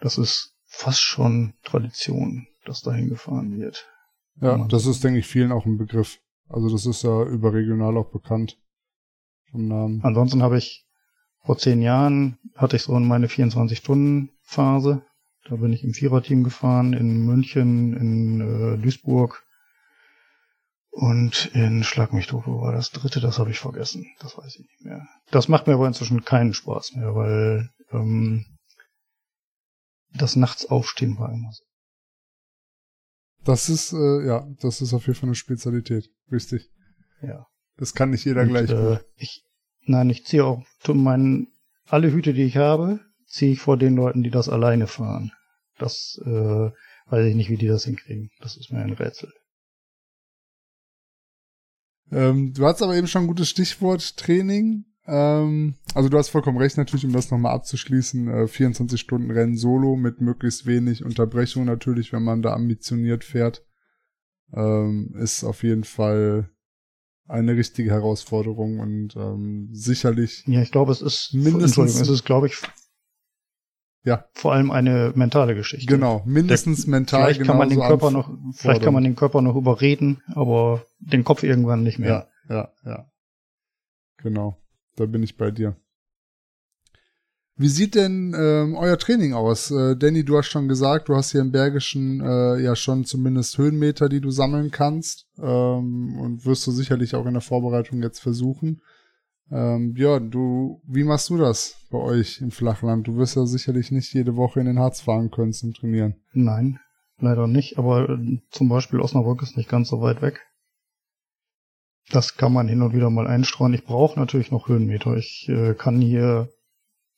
Das 0.05 0.19
ist 0.19 0.53
fast 0.67 1.01
schon 1.01 1.55
Tradition, 1.63 2.45
dass 2.63 2.83
dahin 2.83 3.09
gefahren 3.09 3.57
wird. 3.57 3.87
Ja, 4.39 4.67
das 4.67 4.85
ist, 4.85 5.03
denke 5.03 5.17
ich, 5.17 5.25
vielen 5.25 5.51
auch 5.51 5.65
ein 5.65 5.79
Begriff. 5.79 6.19
Also 6.47 6.69
das 6.69 6.85
ist 6.85 7.01
ja 7.01 7.23
überregional 7.23 7.97
auch 7.97 8.11
bekannt. 8.11 8.59
Vom 9.49 9.67
Namen. 9.67 10.03
Ansonsten 10.03 10.43
habe 10.43 10.59
ich 10.59 10.85
vor 11.43 11.57
zehn 11.57 11.81
Jahren 11.81 12.37
hatte 12.55 12.75
ich 12.75 12.83
so 12.83 12.99
meine 12.99 13.25
24-Stunden-Phase. 13.25 15.01
Da 15.49 15.55
bin 15.55 15.73
ich 15.73 15.83
im 15.83 15.95
Viererteam 15.95 16.43
gefahren, 16.43 16.93
in 16.93 17.25
München, 17.25 17.97
in 17.97 18.41
äh, 18.41 18.77
Duisburg 18.77 19.43
und 20.91 21.47
in 21.55 21.83
Schlag 21.83 22.13
mich 22.13 22.27
tot, 22.27 22.43
wo 22.45 22.61
war 22.61 22.73
das 22.73 22.91
dritte, 22.91 23.21
das 23.21 23.39
habe 23.39 23.49
ich 23.49 23.57
vergessen. 23.57 24.05
Das 24.19 24.37
weiß 24.37 24.53
ich 24.53 24.67
nicht 24.67 24.85
mehr. 24.85 25.07
Das 25.31 25.47
macht 25.47 25.65
mir 25.65 25.73
aber 25.73 25.87
inzwischen 25.87 26.23
keinen 26.23 26.53
Spaß 26.53 26.93
mehr, 26.93 27.15
weil 27.15 27.71
ähm, 27.91 28.54
das 30.17 30.35
nachts 30.35 30.65
aufstehen 30.65 31.17
war 31.17 31.31
immer 31.31 31.51
so. 31.51 31.63
Das 33.43 33.69
ist, 33.69 33.93
äh, 33.93 34.25
ja, 34.25 34.47
das 34.59 34.81
ist 34.81 34.93
auf 34.93 35.05
jeden 35.05 35.19
Fall 35.19 35.29
eine 35.29 35.35
Spezialität. 35.35 36.09
Richtig. 36.31 36.71
Ja. 37.21 37.45
Das 37.77 37.93
kann 37.93 38.09
nicht 38.09 38.25
jeder 38.25 38.41
Und, 38.41 38.49
gleich. 38.49 38.69
Äh, 38.69 38.99
ich, 39.17 39.43
nein, 39.81 40.09
ich 40.09 40.25
ziehe 40.25 40.45
auch 40.45 40.65
meinen, 40.87 41.47
alle 41.85 42.11
Hüte, 42.11 42.33
die 42.33 42.43
ich 42.43 42.57
habe, 42.57 42.99
ziehe 43.27 43.51
ich 43.51 43.59
vor 43.59 43.77
den 43.77 43.95
Leuten, 43.95 44.23
die 44.23 44.31
das 44.31 44.49
alleine 44.49 44.87
fahren. 44.87 45.31
Das 45.77 46.19
äh, 46.25 46.71
weiß 47.07 47.27
ich 47.27 47.35
nicht, 47.35 47.49
wie 47.49 47.57
die 47.57 47.67
das 47.67 47.85
hinkriegen. 47.85 48.31
Das 48.39 48.57
ist 48.57 48.71
mir 48.71 48.79
ein 48.79 48.93
Rätsel. 48.93 49.31
Ähm, 52.11 52.53
du 52.53 52.65
hast 52.65 52.81
aber 52.81 52.95
eben 52.95 53.07
schon 53.07 53.23
ein 53.23 53.27
gutes 53.27 53.49
Stichwort 53.49 54.17
Training. 54.17 54.85
Ähm, 55.07 55.75
also 55.93 56.09
du 56.09 56.17
hast 56.17 56.29
vollkommen 56.29 56.57
recht, 56.57 56.77
natürlich, 56.77 57.05
um 57.05 57.13
das 57.13 57.29
nochmal 57.29 57.53
abzuschließen, 57.53 58.27
äh, 58.27 58.47
24 58.47 58.99
Stunden 58.99 59.31
Rennen 59.31 59.57
solo 59.57 59.95
mit 59.95 60.21
möglichst 60.21 60.65
wenig 60.65 61.03
Unterbrechung 61.03 61.65
natürlich, 61.65 62.11
wenn 62.11 62.23
man 62.23 62.41
da 62.41 62.53
ambitioniert 62.53 63.23
fährt, 63.23 63.63
ähm, 64.53 65.13
ist 65.17 65.43
auf 65.43 65.63
jeden 65.63 65.83
Fall 65.83 66.49
eine 67.27 67.55
richtige 67.55 67.91
Herausforderung 67.91 68.79
und 68.79 69.15
ähm, 69.15 69.69
sicherlich. 69.71 70.43
Ja, 70.47 70.61
ich 70.61 70.71
glaube, 70.71 70.91
es 70.91 71.01
ist 71.01 71.33
mindestens. 71.33 71.99
Es 71.99 72.07
ist, 72.07 72.23
glaube 72.23 72.47
ich, 72.47 72.57
ja. 74.03 74.25
vor 74.33 74.53
allem 74.53 74.71
eine 74.71 75.11
mentale 75.15 75.55
Geschichte. 75.55 75.91
Genau, 75.91 76.21
mindestens 76.25 76.83
Der, 76.83 76.91
mental. 76.91 77.33
Vielleicht 77.33 77.47
kann 77.47 77.57
man 77.57 77.69
den 77.69 77.79
Körper 77.79 78.11
noch, 78.11 78.31
vielleicht 78.53 78.83
kann 78.83 78.93
man 78.93 79.03
den 79.03 79.15
Körper 79.15 79.41
noch 79.41 79.55
überreden, 79.55 80.21
aber 80.33 80.85
den 80.99 81.23
Kopf 81.23 81.43
irgendwann 81.43 81.83
nicht 81.83 81.99
mehr. 81.99 82.29
Ja, 82.49 82.55
ja, 82.55 82.73
ja. 82.85 83.11
Genau, 84.17 84.57
da 84.95 85.05
bin 85.05 85.23
ich 85.23 85.37
bei 85.37 85.51
dir. 85.51 85.75
Wie 87.57 87.69
sieht 87.69 87.95
denn 87.95 88.35
ähm, 88.37 88.75
euer 88.75 88.97
Training 88.97 89.33
aus? 89.33 89.71
Äh, 89.71 89.95
Danny, 89.95 90.25
du 90.25 90.37
hast 90.37 90.47
schon 90.47 90.67
gesagt, 90.67 91.07
du 91.07 91.15
hast 91.15 91.31
hier 91.31 91.39
im 91.39 91.53
Bergischen 91.53 92.19
äh, 92.19 92.61
ja 92.61 92.75
schon 92.75 93.05
zumindest 93.05 93.57
Höhenmeter, 93.57 94.09
die 94.09 94.19
du 94.19 94.29
sammeln 94.29 94.71
kannst. 94.71 95.27
Ähm, 95.37 96.17
und 96.19 96.45
wirst 96.45 96.67
du 96.67 96.71
sicherlich 96.71 97.15
auch 97.15 97.25
in 97.25 97.33
der 97.33 97.41
Vorbereitung 97.41 98.03
jetzt 98.03 98.19
versuchen. 98.19 98.81
Ähm, 99.51 99.93
Björn, 99.93 100.31
du, 100.31 100.81
wie 100.85 101.05
machst 101.05 101.29
du 101.29 101.37
das 101.37 101.77
bei 101.91 101.97
euch 101.97 102.41
im 102.41 102.51
Flachland? 102.51 103.07
Du 103.07 103.15
wirst 103.15 103.37
ja 103.37 103.45
sicherlich 103.45 103.89
nicht 103.89 104.13
jede 104.13 104.35
Woche 104.35 104.59
in 104.59 104.65
den 104.65 104.79
Harz 104.79 104.99
fahren 104.99 105.31
können 105.31 105.53
zum 105.53 105.73
Trainieren. 105.73 106.15
Nein, 106.33 106.79
leider 107.19 107.47
nicht. 107.47 107.77
Aber 107.77 108.09
äh, 108.09 108.41
zum 108.49 108.67
Beispiel 108.67 108.99
Osnabrück 108.99 109.41
ist 109.43 109.55
nicht 109.55 109.69
ganz 109.69 109.87
so 109.87 110.01
weit 110.01 110.21
weg. 110.21 110.41
Das 112.09 112.37
kann 112.37 112.53
man 112.53 112.67
hin 112.67 112.81
und 112.81 112.93
wieder 112.93 113.09
mal 113.09 113.27
einstreuen. 113.27 113.73
Ich 113.73 113.83
brauche 113.83 114.19
natürlich 114.19 114.51
noch 114.51 114.67
Höhenmeter. 114.67 115.15
Ich 115.15 115.49
äh, 115.49 115.73
kann 115.73 116.01
hier 116.01 116.49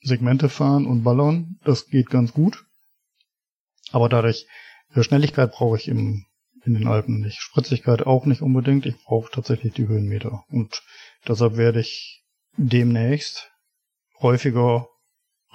Segmente 0.01 0.49
fahren 0.49 0.85
und 0.85 1.03
ballern. 1.03 1.59
Das 1.63 1.87
geht 1.87 2.09
ganz 2.09 2.33
gut. 2.33 2.65
Aber 3.91 4.09
dadurch, 4.09 4.47
für 4.89 5.03
Schnelligkeit 5.03 5.51
brauche 5.51 5.77
ich 5.77 5.87
im, 5.87 6.25
in 6.63 6.73
den 6.73 6.87
Alpen 6.87 7.21
nicht. 7.21 7.39
Spritzigkeit 7.39 8.05
auch 8.05 8.25
nicht 8.25 8.41
unbedingt. 8.41 8.85
Ich 8.85 8.97
brauche 9.03 9.31
tatsächlich 9.31 9.73
die 9.73 9.87
Höhenmeter. 9.87 10.43
Und 10.49 10.81
deshalb 11.27 11.57
werde 11.57 11.81
ich 11.81 12.23
demnächst 12.55 13.51
häufiger 14.19 14.87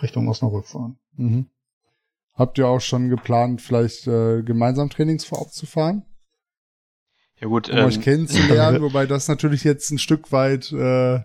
Richtung 0.01 0.29
Osnabrück 0.29 0.67
fahren. 0.67 0.99
Mhm. 1.17 1.47
Habt 2.35 2.59
ihr 2.59 2.67
auch 2.67 2.81
schon 2.81 3.09
geplant, 3.09 3.61
vielleicht 3.61 4.07
äh, 4.07 4.43
gemeinsam 4.43 4.89
Trainings 4.89 5.25
vorab 5.25 5.53
zu 5.53 5.67
fahren? 5.67 6.05
Ja 7.43 7.49
gut, 7.49 7.69
um 7.69 7.77
ähm, 7.77 7.87
euch 7.87 8.01
kennenzulernen, 8.01 8.81
wobei 8.83 9.05
das 9.05 9.27
natürlich 9.27 9.65
jetzt 9.65 9.91
ein 9.91 9.99
Stück 9.99 10.31
weit 10.31 10.71
äh, 10.71 11.19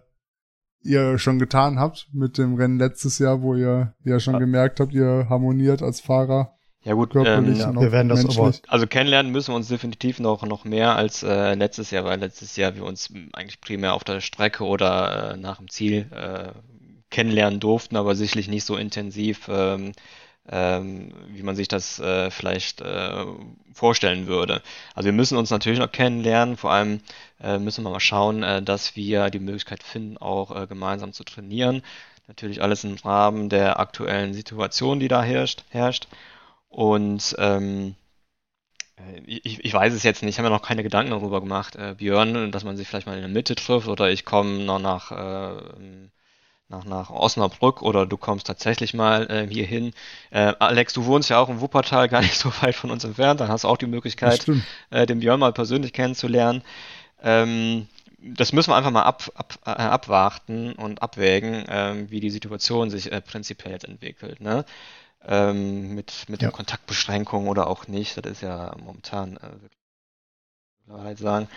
ihr 0.82 1.20
schon 1.20 1.38
getan 1.38 1.80
habt 1.80 2.08
mit 2.12 2.40
dem 2.40 2.56
Rennen 2.56 2.80
letztes 2.80 3.20
Jahr, 3.20 3.44
wo 3.44 3.54
ihr 3.54 3.94
ja 4.04 4.20
schon 4.20 4.34
ja. 4.34 4.40
gemerkt 4.40 4.80
habt, 4.80 4.94
ihr 4.94 5.28
harmoniert 5.30 5.84
als 5.84 6.02
Fahrer. 6.02 6.58
Ja 6.84 6.94
gut, 6.94 7.14
ähm, 7.16 7.54
ja, 7.54 7.72
wir 7.72 7.92
werden 7.92 8.10
das 8.10 8.26
aber, 8.26 8.52
also 8.68 8.88
kennenlernen 8.88 9.32
müssen 9.32 9.52
wir 9.52 9.58
uns 9.58 9.68
definitiv 9.68 10.20
noch 10.20 10.44
noch 10.44 10.66
mehr 10.66 10.96
als 10.96 11.22
äh, 11.22 11.54
letztes 11.54 11.92
Jahr, 11.92 12.06
weil 12.06 12.20
letztes 12.20 12.56
Jahr 12.56 12.76
wir 12.76 12.86
uns 12.86 13.14
eigentlich 13.34 13.62
primär 13.62 13.94
auf 13.94 14.04
der 14.04 14.20
Strecke 14.20 14.64
oder 14.64 15.34
äh, 15.34 15.38
nach 15.38 15.58
dem 15.58 15.70
Ziel 15.70 16.08
äh, 16.12 16.54
kennenlernen 17.12 17.60
durften, 17.60 17.96
aber 17.96 18.16
sicherlich 18.16 18.48
nicht 18.48 18.66
so 18.66 18.76
intensiv 18.76 19.50
ähm, 19.50 19.92
ähm, 20.50 21.14
wie 21.30 21.44
man 21.44 21.56
sich 21.56 21.68
das 21.68 22.00
äh, 22.00 22.32
vielleicht 22.32 22.82
äh, 22.82 23.26
vorstellen 23.74 24.28
würde. 24.28 24.62
Also 24.96 25.06
wir 25.08 25.14
müssen 25.14 25.38
uns 25.38 25.50
natürlich 25.52 25.80
noch 25.80 25.92
kennenlernen, 25.92 26.58
vor 26.58 26.72
allem 26.72 27.02
äh, 27.42 27.60
müssen 27.60 27.84
wir 27.84 27.92
mal 27.92 28.00
schauen, 28.00 28.44
äh, 28.44 28.62
dass 28.62 28.96
wir 28.96 29.30
die 29.30 29.40
Möglichkeit 29.40 29.84
finden, 29.84 30.18
auch 30.18 30.56
äh, 30.56 30.68
gemeinsam 30.68 31.14
zu 31.14 31.24
trainieren. 31.24 31.84
Natürlich 32.28 32.62
alles 32.62 32.84
im 32.84 32.96
Rahmen 32.96 33.50
der 33.50 33.80
aktuellen 33.80 34.34
Situation, 34.34 35.00
die 35.00 35.08
da 35.08 35.22
herrscht. 35.24 35.64
herrscht. 35.70 36.08
Und 36.70 37.36
ähm, 37.38 37.96
äh, 38.98 39.20
ich, 39.26 39.64
ich 39.64 39.74
weiß 39.74 39.94
es 39.94 40.04
jetzt 40.04 40.24
nicht, 40.24 40.36
ich 40.36 40.40
habe 40.40 40.50
mir 40.50 40.56
noch 40.56 40.66
keine 40.66 40.84
Gedanken 40.84 41.12
darüber 41.12 41.42
gemacht, 41.42 41.78
Björn, 41.98 42.52
dass 42.52 42.64
man 42.64 42.78
sich 42.78 42.88
vielleicht 42.88 43.08
mal 43.08 43.16
in 43.16 43.22
der 43.22 43.30
Mitte 43.30 43.56
trifft 43.56 43.88
oder 43.88 44.10
ich 44.10 44.26
komme 44.26 44.64
noch 44.64 44.80
nach 44.80 45.12
nach, 46.70 46.84
nach 46.86 47.10
Osnabrück 47.10 47.82
oder 47.82 48.06
du 48.06 48.18
kommst 48.18 48.48
tatsächlich 48.48 48.94
mal 48.94 49.30
äh, 49.30 49.48
hier 49.50 49.66
hin. 49.66 49.94
Äh, 50.32 50.54
Alex, 50.60 50.94
du 50.94 51.06
wohnst 51.06 51.30
ja 51.30 51.40
auch 51.40 51.50
im 51.50 51.62
Wuppertal, 51.62 52.10
gar 52.10 52.22
nicht 52.22 52.36
so 52.40 52.52
weit 52.62 52.76
von 52.76 52.92
uns 52.92 53.04
entfernt. 53.04 53.40
Dann 53.40 53.50
hast 53.50 53.64
du 53.64 53.68
auch 53.68 53.78
die 53.78 53.88
Möglichkeit, 53.88 54.46
äh, 54.90 55.06
den 55.06 55.20
Björn 55.20 55.40
mal 55.40 55.54
persönlich 55.54 55.94
kennenzulernen. 55.94 56.62
Ähm, 57.22 57.88
das 58.20 58.52
müssen 58.52 58.72
wir 58.72 58.76
einfach 58.76 58.92
mal 58.92 59.04
ab, 59.04 59.32
ab, 59.36 59.60
äh, 59.66 59.70
abwarten 59.70 60.74
und 60.74 61.02
abwägen, 61.02 61.66
ähm, 61.70 62.10
wie 62.10 62.20
die 62.20 62.32
Situation 62.32 62.90
sich 62.90 63.12
äh, 63.12 63.22
prinzipiell 63.22 63.74
jetzt 63.74 63.86
entwickelt. 63.86 64.42
Ne? 64.42 64.66
Ähm, 65.26 65.96
mit 65.96 66.26
mit 66.28 66.42
ja. 66.42 66.50
den 66.50 66.54
Kontaktbeschränkungen 66.54 67.48
oder 67.48 67.68
auch 67.68 67.88
nicht. 67.88 68.18
Das 68.18 68.32
ist 68.32 68.42
ja 68.42 68.76
momentan 68.84 69.38
äh, 69.38 70.92
halt 70.92 71.20
sagen. 71.20 71.48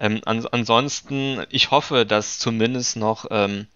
Ähm, 0.00 0.20
an, 0.24 0.46
ansonsten, 0.46 1.44
ich 1.50 1.70
hoffe, 1.70 2.06
dass 2.06 2.38
zumindest 2.38 2.96
noch 2.96 3.26
ähm, 3.30 3.66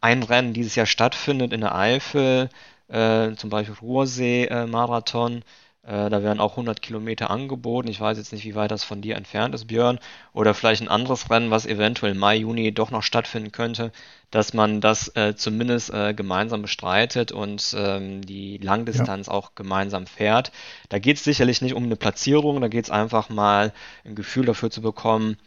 ein 0.00 0.22
Rennen 0.22 0.52
dieses 0.52 0.74
Jahr 0.74 0.86
stattfindet 0.86 1.52
in 1.52 1.60
der 1.60 1.74
Eifel, 1.74 2.50
äh, 2.88 3.32
zum 3.34 3.50
Beispiel 3.50 3.76
Ruhrsee-Marathon. 3.80 5.42
Äh, 5.88 6.10
da 6.10 6.22
werden 6.22 6.38
auch 6.38 6.52
100 6.52 6.82
Kilometer 6.82 7.30
angeboten. 7.30 7.88
Ich 7.88 7.98
weiß 7.98 8.18
jetzt 8.18 8.32
nicht, 8.32 8.44
wie 8.44 8.54
weit 8.54 8.70
das 8.70 8.84
von 8.84 9.00
dir 9.00 9.16
entfernt 9.16 9.54
ist, 9.54 9.66
Björn. 9.66 9.98
Oder 10.34 10.52
vielleicht 10.52 10.82
ein 10.82 10.88
anderes 10.88 11.30
Rennen, 11.30 11.50
was 11.50 11.64
eventuell 11.64 12.14
Mai, 12.14 12.36
Juni 12.36 12.72
doch 12.72 12.90
noch 12.90 13.02
stattfinden 13.02 13.52
könnte, 13.52 13.90
dass 14.30 14.52
man 14.52 14.82
das 14.82 15.08
äh, 15.16 15.34
zumindest 15.34 15.92
äh, 15.94 16.12
gemeinsam 16.12 16.60
bestreitet 16.60 17.32
und 17.32 17.74
ähm, 17.78 18.20
die 18.20 18.58
Langdistanz 18.58 19.28
ja. 19.28 19.32
auch 19.32 19.54
gemeinsam 19.54 20.06
fährt. 20.06 20.52
Da 20.90 20.98
geht 20.98 21.16
es 21.16 21.24
sicherlich 21.24 21.62
nicht 21.62 21.74
um 21.74 21.84
eine 21.84 21.96
Platzierung, 21.96 22.60
da 22.60 22.68
geht 22.68 22.84
es 22.84 22.90
einfach 22.90 23.30
mal 23.30 23.72
ein 24.04 24.14
Gefühl 24.14 24.44
dafür 24.44 24.70
zu 24.70 24.82
bekommen, 24.82 25.38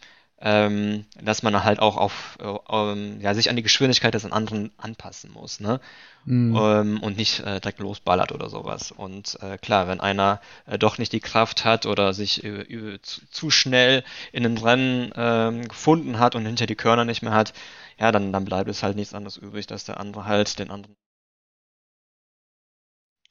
ähm, 0.44 1.06
dass 1.20 1.44
man 1.44 1.62
halt 1.62 1.78
auch 1.78 1.96
auf 1.96 2.36
äh, 2.40 2.52
ähm, 2.68 3.20
ja, 3.20 3.32
sich 3.32 3.48
an 3.48 3.54
die 3.54 3.62
Geschwindigkeit 3.62 4.12
des 4.12 4.30
anderen 4.30 4.72
anpassen 4.76 5.30
muss, 5.30 5.60
ne? 5.60 5.80
Mhm. 6.24 6.56
Ähm, 6.56 7.00
und 7.00 7.16
nicht 7.16 7.40
äh, 7.40 7.60
direkt 7.60 7.78
losballert 7.78 8.32
oder 8.32 8.48
sowas. 8.48 8.90
Und 8.90 9.38
äh, 9.40 9.56
klar, 9.58 9.86
wenn 9.86 10.00
einer 10.00 10.40
äh, 10.66 10.78
doch 10.78 10.98
nicht 10.98 11.12
die 11.12 11.20
Kraft 11.20 11.64
hat 11.64 11.86
oder 11.86 12.12
sich 12.12 12.42
äh, 12.42 13.00
zu, 13.02 13.20
zu, 13.30 13.50
schnell 13.50 14.04
in 14.32 14.42
den 14.42 14.58
Rennen 14.58 15.12
ähm, 15.16 15.68
gefunden 15.68 16.18
hat 16.18 16.34
und 16.34 16.44
hinter 16.44 16.66
die 16.66 16.76
Körner 16.76 17.04
nicht 17.04 17.22
mehr 17.22 17.32
hat, 17.32 17.52
ja, 17.98 18.10
dann, 18.10 18.32
dann 18.32 18.44
bleibt 18.44 18.68
es 18.68 18.82
halt 18.82 18.96
nichts 18.96 19.14
anderes 19.14 19.36
übrig, 19.36 19.66
dass 19.68 19.84
der 19.84 20.00
andere 20.00 20.24
halt 20.26 20.58
den 20.58 20.70
anderen. 20.70 20.96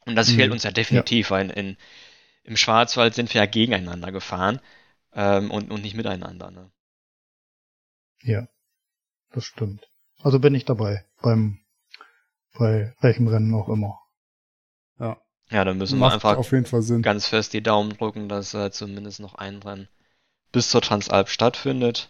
Und 0.06 0.16
das 0.16 0.30
mhm. 0.30 0.36
fehlt 0.36 0.52
uns 0.52 0.64
ja 0.64 0.72
definitiv, 0.72 1.30
ja. 1.30 1.38
weil 1.38 1.50
in, 1.50 1.78
im 2.44 2.58
Schwarzwald 2.58 3.16
sind 3.16 3.34
wir 3.34 3.42
ja 3.42 3.48
gegeneinander 3.48 4.12
gefahren 4.12 4.60
ähm, 5.14 5.52
und, 5.52 5.72
und 5.72 5.82
nicht 5.82 5.96
miteinander. 5.96 6.52
Ne? 6.52 6.72
Ja, 8.24 8.48
das 9.32 9.46
stimmt. 9.46 9.88
Also 10.22 10.40
bin 10.40 10.56
ich 10.56 10.66
dabei 10.66 11.06
beim 11.22 11.60
bei 12.58 12.94
welchem 13.00 13.28
Rennen 13.28 13.54
auch 13.54 13.70
immer. 13.70 14.00
Ja. 15.00 15.18
Ja, 15.50 15.66
dann 15.66 15.78
müssen 15.78 16.00
Macht 16.00 16.12
wir 16.12 16.16
einfach 16.16 16.38
auf 16.38 16.52
jeden 16.52 16.66
Fall 16.66 16.82
Sinn. 16.82 17.02
ganz 17.02 17.28
fest 17.28 17.54
die 17.54 17.64
Daumen 17.64 17.98
drücken, 17.98 18.30
dass 18.30 18.54
äh, 18.54 18.72
zumindest 18.72 19.20
noch 19.20 19.36
ein 19.36 19.58
Rennen 19.58 19.88
bis 20.52 20.70
zur 20.70 20.82
Transalp 20.82 21.30
stattfindet. 21.30 22.10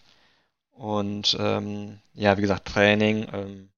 Und 0.71 1.37
ähm, 1.39 1.99
ja, 2.13 2.37
wie 2.37 2.41
gesagt, 2.41 2.67
Training. 2.67 3.27
Ähm, 3.31 3.69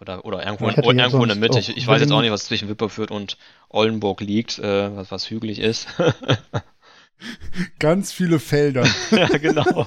oder, 0.00 0.24
oder 0.24 0.44
irgendwo, 0.44 0.68
in, 0.68 0.98
irgendwo 0.98 1.22
in 1.22 1.28
der 1.28 1.36
Mitte. 1.36 1.60
Ich, 1.60 1.76
ich 1.76 1.86
weiß 1.86 2.00
jetzt 2.00 2.10
auch 2.10 2.20
nicht, 2.20 2.32
was 2.32 2.44
zwischen 2.44 2.68
Wipperfürth 2.68 3.12
und 3.12 3.38
Oldenburg 3.68 4.20
liegt, 4.20 4.58
äh, 4.58 4.96
was, 4.96 5.12
was 5.12 5.30
hügelig 5.30 5.60
ist. 5.60 5.86
Ganz 7.78 8.12
viele 8.12 8.38
Felder. 8.38 8.84
ja, 9.10 9.26
genau. 9.38 9.86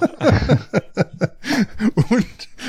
und, 2.10 2.26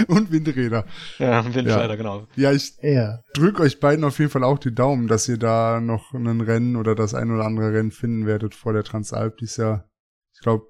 und 0.07 0.31
Windräder. 0.31 0.85
Ja, 1.19 1.45
Windräder, 1.45 1.89
ja. 1.89 1.95
genau. 1.95 2.27
Ja, 2.35 2.51
ich 2.51 2.73
ja. 2.81 3.21
drücke 3.33 3.63
euch 3.63 3.79
beiden 3.79 4.03
auf 4.03 4.19
jeden 4.19 4.31
Fall 4.31 4.43
auch 4.43 4.59
die 4.59 4.75
Daumen, 4.75 5.07
dass 5.07 5.29
ihr 5.29 5.37
da 5.37 5.79
noch 5.79 6.13
ein 6.13 6.41
Rennen 6.41 6.75
oder 6.75 6.95
das 6.95 7.13
ein 7.13 7.31
oder 7.31 7.45
andere 7.45 7.71
Rennen 7.73 7.91
finden 7.91 8.25
werdet 8.25 8.55
vor 8.55 8.73
der 8.73 8.83
Transalp. 8.83 9.37
Die 9.37 9.45
ist 9.45 9.57
ja, 9.57 9.85
ich 10.33 10.41
glaube, 10.41 10.67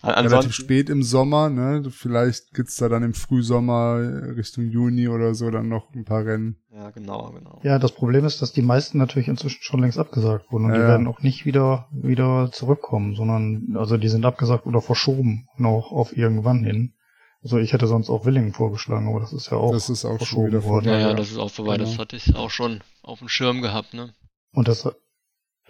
Ansonsten, 0.00 0.28
relativ 0.28 0.54
spät 0.54 0.90
im 0.90 1.02
Sommer, 1.02 1.50
ne? 1.50 1.82
Vielleicht 1.90 2.52
gibt's 2.54 2.76
da 2.76 2.88
dann 2.88 3.02
im 3.02 3.14
Frühsommer 3.14 3.98
Richtung 4.36 4.66
Juni 4.66 5.08
oder 5.08 5.34
so 5.34 5.50
dann 5.50 5.68
noch 5.68 5.92
ein 5.92 6.04
paar 6.04 6.24
Rennen. 6.24 6.56
Ja, 6.70 6.90
genau, 6.90 7.32
genau. 7.32 7.60
Ja, 7.64 7.78
das 7.80 7.92
Problem 7.92 8.24
ist, 8.24 8.40
dass 8.40 8.52
die 8.52 8.62
meisten 8.62 8.98
natürlich 8.98 9.26
inzwischen 9.26 9.62
schon 9.62 9.80
längst 9.80 9.98
abgesagt 9.98 10.52
wurden 10.52 10.66
und 10.66 10.70
ja, 10.70 10.76
die 10.76 10.82
werden 10.84 11.06
auch 11.08 11.20
nicht 11.20 11.46
wieder 11.46 11.88
wieder 11.90 12.50
zurückkommen, 12.52 13.16
sondern 13.16 13.74
also 13.76 13.96
die 13.96 14.08
sind 14.08 14.24
abgesagt 14.24 14.66
oder 14.66 14.80
verschoben 14.80 15.48
noch 15.56 15.90
auf 15.90 16.16
irgendwann 16.16 16.62
hin. 16.62 16.94
Also 17.42 17.58
ich 17.58 17.72
hätte 17.72 17.86
sonst 17.86 18.10
auch 18.10 18.24
Willingen 18.24 18.52
vorgeschlagen, 18.52 19.08
aber 19.08 19.20
das 19.20 19.32
ist 19.32 19.50
ja 19.50 19.56
auch, 19.56 19.72
das 19.72 19.90
ist 19.90 20.04
auch 20.04 20.20
schon 20.24 20.46
wieder 20.46 20.62
worden. 20.64 20.86
Ja, 20.86 20.98
ja, 20.98 21.14
das 21.14 21.30
ist 21.30 21.38
auch 21.38 21.50
vorbei. 21.50 21.76
Genau. 21.76 21.88
Das 21.88 21.98
hatte 21.98 22.16
ich 22.16 22.34
auch 22.36 22.50
schon 22.50 22.80
auf 23.02 23.20
dem 23.20 23.28
Schirm 23.28 23.62
gehabt, 23.62 23.94
ne? 23.94 24.12
Und 24.52 24.68
das, 24.68 24.88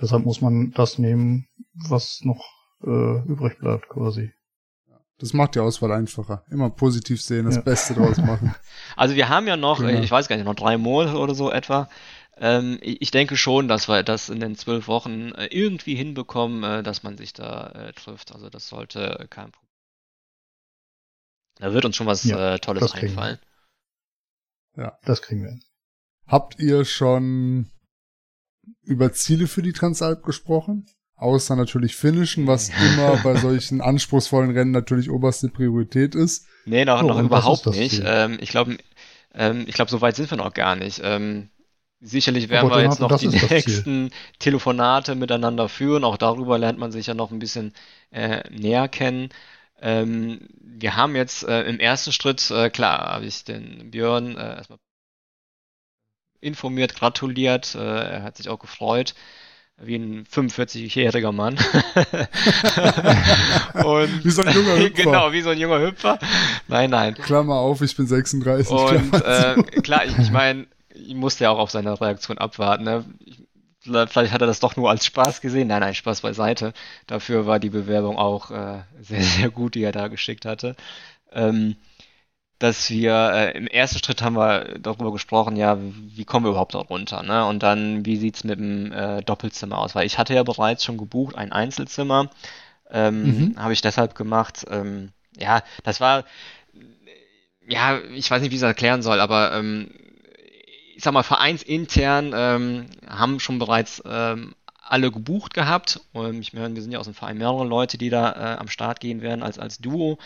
deshalb 0.00 0.24
muss 0.24 0.40
man 0.40 0.72
das 0.72 0.98
nehmen, 0.98 1.46
was 1.74 2.20
noch 2.22 2.57
äh, 2.82 3.22
übrig 3.28 3.58
bleibt 3.58 3.88
quasi. 3.88 4.32
Das 5.18 5.32
macht 5.32 5.56
die 5.56 5.60
Auswahl 5.60 5.90
einfacher. 5.92 6.44
Immer 6.48 6.70
positiv 6.70 7.20
sehen, 7.20 7.46
das 7.46 7.56
ja. 7.56 7.62
Beste 7.62 7.94
draus 7.94 8.18
machen. 8.18 8.54
Also 8.96 9.14
wir 9.14 9.28
haben 9.28 9.46
ja 9.46 9.56
noch, 9.56 9.78
genau. 9.78 10.00
ich 10.00 10.10
weiß 10.10 10.28
gar 10.28 10.36
nicht, 10.36 10.44
noch 10.44 10.54
drei 10.54 10.78
Monate 10.78 11.18
oder 11.18 11.34
so 11.34 11.52
etwa. 11.52 11.88
Ähm, 12.36 12.78
ich 12.80 13.10
denke 13.10 13.36
schon, 13.36 13.68
dass 13.68 13.88
wir 13.88 14.02
das 14.02 14.28
in 14.28 14.40
den 14.40 14.56
zwölf 14.56 14.88
Wochen 14.88 15.32
äh, 15.32 15.46
irgendwie 15.46 15.94
hinbekommen, 15.94 16.62
äh, 16.64 16.82
dass 16.82 17.02
man 17.02 17.16
sich 17.16 17.32
da 17.32 17.68
äh, 17.70 17.92
trifft. 17.92 18.32
Also 18.32 18.48
das 18.48 18.68
sollte 18.68 19.26
kein 19.30 19.52
Problem. 19.52 19.68
Da 21.56 21.72
wird 21.72 21.84
uns 21.84 21.96
schon 21.96 22.06
was 22.06 22.24
ja, 22.24 22.58
Tolles 22.58 22.92
einfallen. 22.92 23.38
Wir. 24.74 24.84
Ja, 24.84 24.98
das 25.04 25.22
kriegen 25.22 25.42
wir 25.42 25.50
hin. 25.50 25.64
Habt 26.26 26.60
ihr 26.60 26.84
schon 26.84 27.70
über 28.82 29.12
Ziele 29.12 29.48
für 29.48 29.62
die 29.62 29.72
Transalp 29.72 30.22
gesprochen? 30.22 30.86
Außer 31.18 31.56
natürlich 31.56 31.96
Finishen, 31.96 32.46
was 32.46 32.70
immer 32.70 33.16
bei 33.24 33.34
solchen 33.34 33.80
anspruchsvollen 33.80 34.52
Rennen 34.52 34.70
natürlich 34.70 35.10
oberste 35.10 35.48
Priorität 35.48 36.14
ist. 36.14 36.46
Nee, 36.64 36.84
noch, 36.84 37.02
oh, 37.02 37.08
noch 37.08 37.20
überhaupt 37.20 37.66
nicht. 37.66 38.00
Ähm, 38.04 38.38
ich 38.40 38.50
glaube, 38.50 38.78
ähm, 39.34 39.64
ich 39.66 39.74
glaube, 39.74 39.90
so 39.90 40.00
weit 40.00 40.14
sind 40.14 40.30
wir 40.30 40.38
noch 40.38 40.54
gar 40.54 40.76
nicht. 40.76 41.00
Ähm, 41.02 41.48
sicherlich 42.00 42.48
werden 42.50 42.70
wir 42.70 42.82
jetzt 42.82 43.00
noch 43.00 43.18
die 43.18 43.26
nächsten 43.26 44.12
Telefonate 44.38 45.16
miteinander 45.16 45.68
führen. 45.68 46.04
Auch 46.04 46.18
darüber 46.18 46.56
lernt 46.56 46.78
man 46.78 46.92
sich 46.92 47.08
ja 47.08 47.14
noch 47.14 47.32
ein 47.32 47.40
bisschen 47.40 47.72
äh, 48.12 48.48
näher 48.50 48.86
kennen. 48.86 49.30
Ähm, 49.80 50.48
wir 50.60 50.94
haben 50.94 51.16
jetzt 51.16 51.42
äh, 51.42 51.62
im 51.62 51.80
ersten 51.80 52.12
Schritt, 52.12 52.48
äh, 52.52 52.70
klar, 52.70 53.12
habe 53.12 53.26
ich 53.26 53.42
den 53.42 53.90
Björn 53.90 54.36
äh, 54.36 54.56
erstmal 54.56 54.78
informiert, 56.40 56.94
gratuliert, 56.94 57.74
äh, 57.74 57.78
er 57.78 58.22
hat 58.22 58.36
sich 58.36 58.48
auch 58.48 58.60
gefreut 58.60 59.14
wie 59.80 59.96
ein 59.96 60.24
45-jähriger 60.24 61.32
Mann. 61.32 61.54
und 63.84 64.24
wie 64.24 64.30
so 64.30 64.42
ein 64.42 64.54
junger 64.54 64.76
Hüpfer. 64.78 65.04
Genau, 65.04 65.32
wie 65.32 65.42
so 65.42 65.50
ein 65.50 65.58
junger 65.58 65.80
Hüpfer. 65.80 66.18
Nein, 66.66 66.90
nein. 66.90 67.14
Klammer 67.14 67.56
auf, 67.56 67.80
ich 67.80 67.96
bin 67.96 68.06
36. 68.06 68.72
Und 68.72 69.14
äh, 69.14 69.62
klar, 69.82 70.04
ich, 70.04 70.18
ich 70.18 70.30
meine, 70.30 70.66
ich 70.94 71.14
musste 71.14 71.44
ja 71.44 71.50
auch 71.50 71.58
auf 71.58 71.70
seine 71.70 72.00
Reaktion 72.00 72.38
abwarten. 72.38 72.84
Ne? 72.84 73.04
vielleicht 74.08 74.32
hat 74.32 74.40
er 74.40 74.46
das 74.46 74.60
doch 74.60 74.76
nur 74.76 74.90
als 74.90 75.06
Spaß 75.06 75.40
gesehen. 75.40 75.68
Nein, 75.68 75.80
nein, 75.80 75.94
Spaß 75.94 76.20
beiseite. 76.20 76.72
Dafür 77.06 77.46
war 77.46 77.58
die 77.58 77.70
Bewerbung 77.70 78.18
auch 78.18 78.50
äh, 78.50 78.82
sehr, 79.00 79.22
sehr 79.22 79.50
gut, 79.50 79.74
die 79.74 79.82
er 79.82 79.92
da 79.92 80.08
geschickt 80.08 80.44
hatte. 80.44 80.76
Ähm, 81.32 81.76
dass 82.58 82.90
wir 82.90 83.30
äh, 83.32 83.56
im 83.56 83.66
ersten 83.66 83.98
Schritt 83.98 84.22
haben 84.22 84.36
wir 84.36 84.78
darüber 84.80 85.12
gesprochen, 85.12 85.56
ja, 85.56 85.78
wie 85.80 86.24
kommen 86.24 86.44
wir 86.44 86.50
überhaupt 86.50 86.74
da 86.74 86.78
runter, 86.78 87.22
ne? 87.22 87.46
Und 87.46 87.62
dann, 87.62 88.04
wie 88.04 88.16
sieht's 88.16 88.44
mit 88.44 88.58
dem 88.58 88.92
äh, 88.92 89.22
Doppelzimmer 89.22 89.78
aus? 89.78 89.94
Weil 89.94 90.06
ich 90.06 90.18
hatte 90.18 90.34
ja 90.34 90.42
bereits 90.42 90.84
schon 90.84 90.98
gebucht 90.98 91.36
ein 91.36 91.52
Einzelzimmer, 91.52 92.30
ähm, 92.90 93.22
mhm. 93.22 93.62
habe 93.62 93.72
ich 93.72 93.80
deshalb 93.80 94.14
gemacht. 94.14 94.66
Ähm, 94.70 95.12
ja, 95.36 95.62
das 95.84 96.00
war, 96.00 96.24
ja, 97.68 97.98
ich 98.14 98.30
weiß 98.30 98.42
nicht, 98.42 98.50
wie 98.50 98.56
ich 98.56 98.62
es 98.62 98.66
erklären 98.66 99.02
soll, 99.02 99.20
aber 99.20 99.52
ähm, 99.52 99.90
ich 100.96 101.04
sag 101.04 101.12
mal, 101.12 101.22
vereinsintern 101.22 102.32
ähm, 102.34 102.86
haben 103.06 103.38
schon 103.38 103.60
bereits 103.60 104.02
ähm, 104.04 104.56
alle 104.82 105.12
gebucht 105.12 105.54
gehabt. 105.54 106.00
Und 106.12 106.40
ich 106.40 106.52
meine, 106.54 106.74
wir 106.74 106.82
sind 106.82 106.90
ja 106.90 106.98
aus 106.98 107.06
dem 107.06 107.14
Verein 107.14 107.38
mehrere 107.38 107.64
Leute, 107.64 107.98
die 107.98 108.10
da 108.10 108.32
äh, 108.32 108.58
am 108.58 108.68
Start 108.68 108.98
gehen 108.98 109.22
werden 109.22 109.44
als, 109.44 109.60
als 109.60 109.78
Duo. 109.78 110.18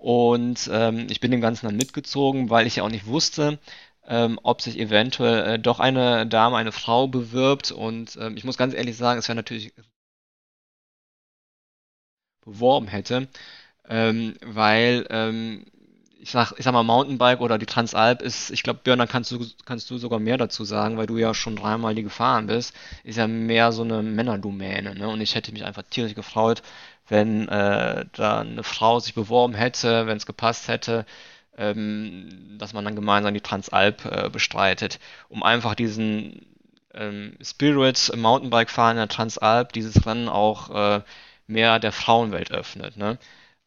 Und 0.00 0.70
ähm, 0.72 1.06
ich 1.10 1.20
bin 1.20 1.30
dem 1.30 1.42
Ganzen 1.42 1.66
dann 1.66 1.76
mitgezogen, 1.76 2.48
weil 2.50 2.66
ich 2.66 2.76
ja 2.76 2.84
auch 2.84 2.88
nicht 2.90 3.06
wusste, 3.06 3.58
ähm, 4.06 4.40
ob 4.42 4.62
sich 4.62 4.78
eventuell 4.78 5.54
äh, 5.56 5.58
doch 5.58 5.78
eine 5.78 6.26
Dame, 6.26 6.56
eine 6.56 6.72
Frau 6.72 7.06
bewirbt. 7.06 7.70
Und 7.70 8.16
ähm, 8.20 8.36
ich 8.36 8.44
muss 8.44 8.56
ganz 8.56 8.74
ehrlich 8.74 8.96
sagen, 8.96 9.18
es 9.18 9.28
wäre 9.28 9.36
natürlich 9.36 9.72
beworben 12.44 12.88
hätte, 12.88 13.28
ähm, 13.88 14.34
weil 14.44 15.06
ähm, 15.10 15.64
ich 16.20 16.30
sag, 16.30 16.52
ich 16.58 16.64
sag 16.64 16.72
mal, 16.72 16.82
Mountainbike 16.82 17.40
oder 17.40 17.58
die 17.58 17.66
Transalp 17.66 18.20
ist, 18.22 18.50
ich 18.50 18.62
glaube, 18.62 18.80
Björn, 18.84 18.98
da 18.98 19.06
kannst 19.06 19.30
du, 19.32 19.44
kannst 19.64 19.90
du 19.90 19.96
sogar 19.98 20.18
mehr 20.18 20.36
dazu 20.36 20.64
sagen, 20.64 20.98
weil 20.98 21.06
du 21.06 21.16
ja 21.16 21.32
schon 21.34 21.56
dreimal 21.56 21.94
die 21.94 22.02
gefahren 22.02 22.46
bist, 22.46 22.74
ist 23.04 23.16
ja 23.16 23.26
mehr 23.26 23.72
so 23.72 23.82
eine 23.82 24.02
Männerdomäne, 24.02 24.94
ne? 24.94 25.08
Und 25.08 25.20
ich 25.22 25.34
hätte 25.34 25.52
mich 25.52 25.64
einfach 25.64 25.82
tierisch 25.88 26.14
gefreut, 26.14 26.62
wenn 27.10 27.48
äh, 27.48 28.06
da 28.12 28.40
eine 28.40 28.62
Frau 28.62 29.00
sich 29.00 29.14
beworben 29.14 29.54
hätte, 29.54 30.06
wenn 30.06 30.16
es 30.16 30.26
gepasst 30.26 30.68
hätte, 30.68 31.04
ähm, 31.58 32.56
dass 32.58 32.72
man 32.72 32.84
dann 32.84 32.96
gemeinsam 32.96 33.34
die 33.34 33.40
Transalp 33.40 34.04
äh, 34.04 34.30
bestreitet, 34.30 34.98
um 35.28 35.42
einfach 35.42 35.74
diesen 35.74 36.46
ähm, 36.94 37.36
Spirit 37.42 38.12
Mountainbike 38.16 38.70
fahren 38.70 38.92
in 38.92 38.96
der 38.96 39.08
Transalp, 39.08 39.72
dieses 39.72 40.06
Rennen 40.06 40.28
auch 40.28 40.70
äh, 40.70 41.02
mehr 41.46 41.78
der 41.78 41.92
Frauenwelt 41.92 42.52
öffnet. 42.52 42.96
Ne? 42.96 43.18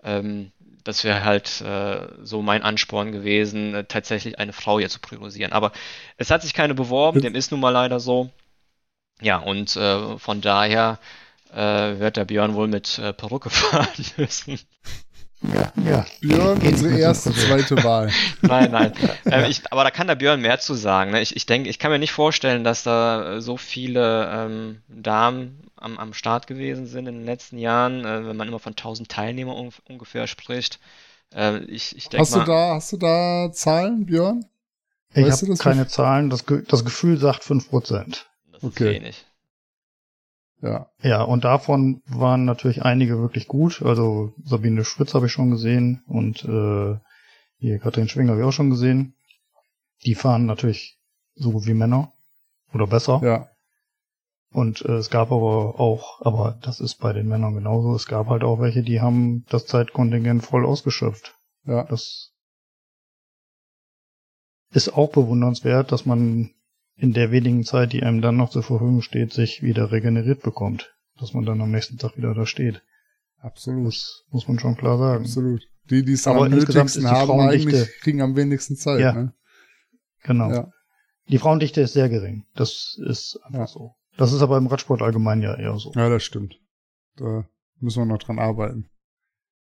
Ähm, 0.03 0.51
das 0.83 1.03
wäre 1.03 1.23
halt 1.23 1.61
äh, 1.61 2.07
so 2.23 2.41
mein 2.41 2.63
Ansporn 2.63 3.11
gewesen, 3.11 3.75
äh, 3.75 3.83
tatsächlich 3.85 4.39
eine 4.39 4.53
Frau 4.53 4.79
hier 4.79 4.89
zu 4.89 4.99
priorisieren. 4.99 5.53
Aber 5.53 5.71
es 6.17 6.31
hat 6.31 6.41
sich 6.41 6.53
keine 6.53 6.73
beworben, 6.75 7.21
dem 7.21 7.35
ist 7.35 7.51
nun 7.51 7.59
mal 7.59 7.69
leider 7.69 7.99
so. 7.99 8.29
Ja, 9.21 9.37
und 9.37 9.75
äh, 9.75 10.17
von 10.17 10.41
daher 10.41 10.99
äh, 11.53 11.99
wird 11.99 12.17
der 12.17 12.25
Björn 12.25 12.55
wohl 12.55 12.67
mit 12.67 12.99
äh, 12.99 13.13
Perücke 13.13 13.49
fahren 13.51 13.87
müssen. 14.17 14.59
Ja, 15.41 15.73
ja. 15.83 16.05
Björn, 16.21 16.61
unsere 16.61 16.97
erste, 16.97 17.33
zweite 17.33 17.75
Wahl. 17.83 18.11
nein, 18.41 18.71
nein. 18.71 18.93
Äh, 19.25 19.49
ich, 19.49 19.61
aber 19.71 19.83
da 19.83 19.91
kann 19.91 20.07
der 20.07 20.15
Björn 20.15 20.41
mehr 20.41 20.59
zu 20.59 20.73
sagen. 20.73 21.11
Ne? 21.11 21.21
Ich, 21.21 21.35
ich 21.35 21.45
denke, 21.45 21.69
ich 21.69 21.79
kann 21.79 21.91
mir 21.91 21.99
nicht 21.99 22.13
vorstellen, 22.13 22.63
dass 22.63 22.83
da 22.83 23.41
so 23.41 23.57
viele 23.57 24.29
ähm, 24.31 24.81
Damen 24.87 25.63
am, 25.75 25.99
am 25.99 26.13
Start 26.13 26.47
gewesen 26.47 26.85
sind 26.87 27.07
in 27.07 27.15
den 27.15 27.25
letzten 27.25 27.57
Jahren, 27.57 28.05
äh, 28.05 28.25
wenn 28.25 28.37
man 28.37 28.47
immer 28.47 28.59
von 28.59 28.71
1000 28.71 29.09
Teilnehmern 29.09 29.57
un 29.57 29.69
ungefähr 29.89 30.27
spricht. 30.27 30.79
Äh, 31.35 31.59
ich, 31.65 31.95
ich 31.97 32.07
denk 32.07 32.21
hast 32.21 32.31
mal, 32.31 32.45
du 32.45 32.51
da, 32.51 32.75
hast 32.75 32.93
du 32.93 32.97
da 32.97 33.51
Zahlen, 33.51 34.05
Björn? 34.05 34.45
Ich 35.13 35.29
habe 35.29 35.57
keine 35.57 35.87
Zahlen. 35.87 36.29
Das, 36.29 36.45
Ge 36.45 36.63
das 36.67 36.85
Gefühl 36.85 37.17
sagt 37.17 37.43
5%. 37.43 38.23
Das 38.51 38.63
ist 38.63 38.79
wenig. 38.79 39.25
Ja. 40.63 40.89
Ja, 41.01 41.23
und 41.23 41.43
davon 41.43 42.01
waren 42.05 42.45
natürlich 42.45 42.83
einige 42.83 43.19
wirklich 43.19 43.49
gut. 43.49 43.81
Also 43.81 44.33
Sabine 44.45 44.85
Schwitz 44.85 45.13
habe 45.13 45.25
ich 45.25 45.33
schon 45.33 45.51
gesehen 45.51 46.03
und 46.07 46.45
äh, 46.45 46.97
hier 47.57 47.79
Katrin 47.79 48.07
Schwinger 48.07 48.31
habe 48.31 48.41
ich 48.41 48.47
auch 48.47 48.53
schon 48.53 48.69
gesehen. 48.69 49.13
Die 50.05 50.15
fahren 50.15 50.45
natürlich 50.45 50.97
so 51.35 51.51
gut 51.51 51.65
wie 51.65 51.73
Männer 51.73 52.13
oder 52.73 52.87
besser. 52.87 53.19
Ja. 53.23 53.49
Und 54.53 54.85
äh, 54.85 54.93
es 54.93 55.09
gab 55.09 55.33
aber 55.33 55.79
auch, 55.81 56.21
aber 56.21 56.57
das 56.61 56.79
ist 56.79 56.95
bei 56.95 57.11
den 57.11 57.27
Männern 57.27 57.55
genauso, 57.55 57.93
es 57.93 58.05
gab 58.05 58.27
halt 58.27 58.43
auch 58.43 58.61
welche, 58.61 58.83
die 58.83 59.01
haben 59.01 59.43
das 59.49 59.65
Zeitkontingent 59.65 60.45
voll 60.45 60.65
ausgeschöpft. 60.65 61.35
Ja. 61.65 61.83
Das 61.83 62.31
ist 64.71 64.93
auch 64.93 65.11
bewundernswert, 65.11 65.91
dass 65.91 66.05
man 66.05 66.51
in 66.95 67.13
der 67.13 67.31
wenigen 67.31 67.63
Zeit, 67.63 67.93
die 67.93 68.03
einem 68.03 68.21
dann 68.21 68.37
noch 68.37 68.49
zur 68.49 68.63
Verfügung 68.63 69.01
steht, 69.01 69.33
sich 69.33 69.61
wieder 69.61 69.91
regeneriert 69.91 70.41
bekommt. 70.41 70.95
Dass 71.19 71.33
man 71.33 71.45
dann 71.45 71.61
am 71.61 71.71
nächsten 71.71 71.97
Tag 71.97 72.17
wieder 72.17 72.33
da 72.33 72.45
steht. 72.45 72.81
Absolut. 73.37 73.87
Das 73.87 74.23
muss 74.31 74.47
man 74.47 74.59
schon 74.59 74.75
klar 74.75 74.97
sagen. 74.97 75.23
Absolut. 75.23 75.61
Die, 75.89 76.03
die 76.03 76.13
es 76.13 76.25
am 76.27 76.49
nötigsten 76.49 77.09
haben, 77.09 77.39
eigentlich 77.39 77.89
kriegen 77.99 78.21
am 78.21 78.35
wenigsten 78.35 78.75
Zeit. 78.75 78.99
Ja. 78.99 79.13
Ne? 79.13 79.33
Genau. 80.23 80.49
Ja. 80.49 80.71
Die 81.27 81.37
Frauendichte 81.37 81.81
ist 81.81 81.93
sehr 81.93 82.09
gering. 82.09 82.45
Das 82.55 82.97
ist 83.05 83.39
einfach 83.43 83.59
ja. 83.59 83.67
so. 83.67 83.95
Das 84.17 84.31
ist 84.31 84.41
aber 84.41 84.57
im 84.57 84.67
Radsport 84.67 85.01
allgemein 85.01 85.41
ja 85.41 85.55
eher 85.55 85.77
so. 85.77 85.91
Ja, 85.95 86.09
das 86.09 86.23
stimmt. 86.23 86.59
Da 87.17 87.47
müssen 87.79 88.01
wir 88.01 88.05
noch 88.05 88.19
dran 88.19 88.39
arbeiten. 88.39 88.89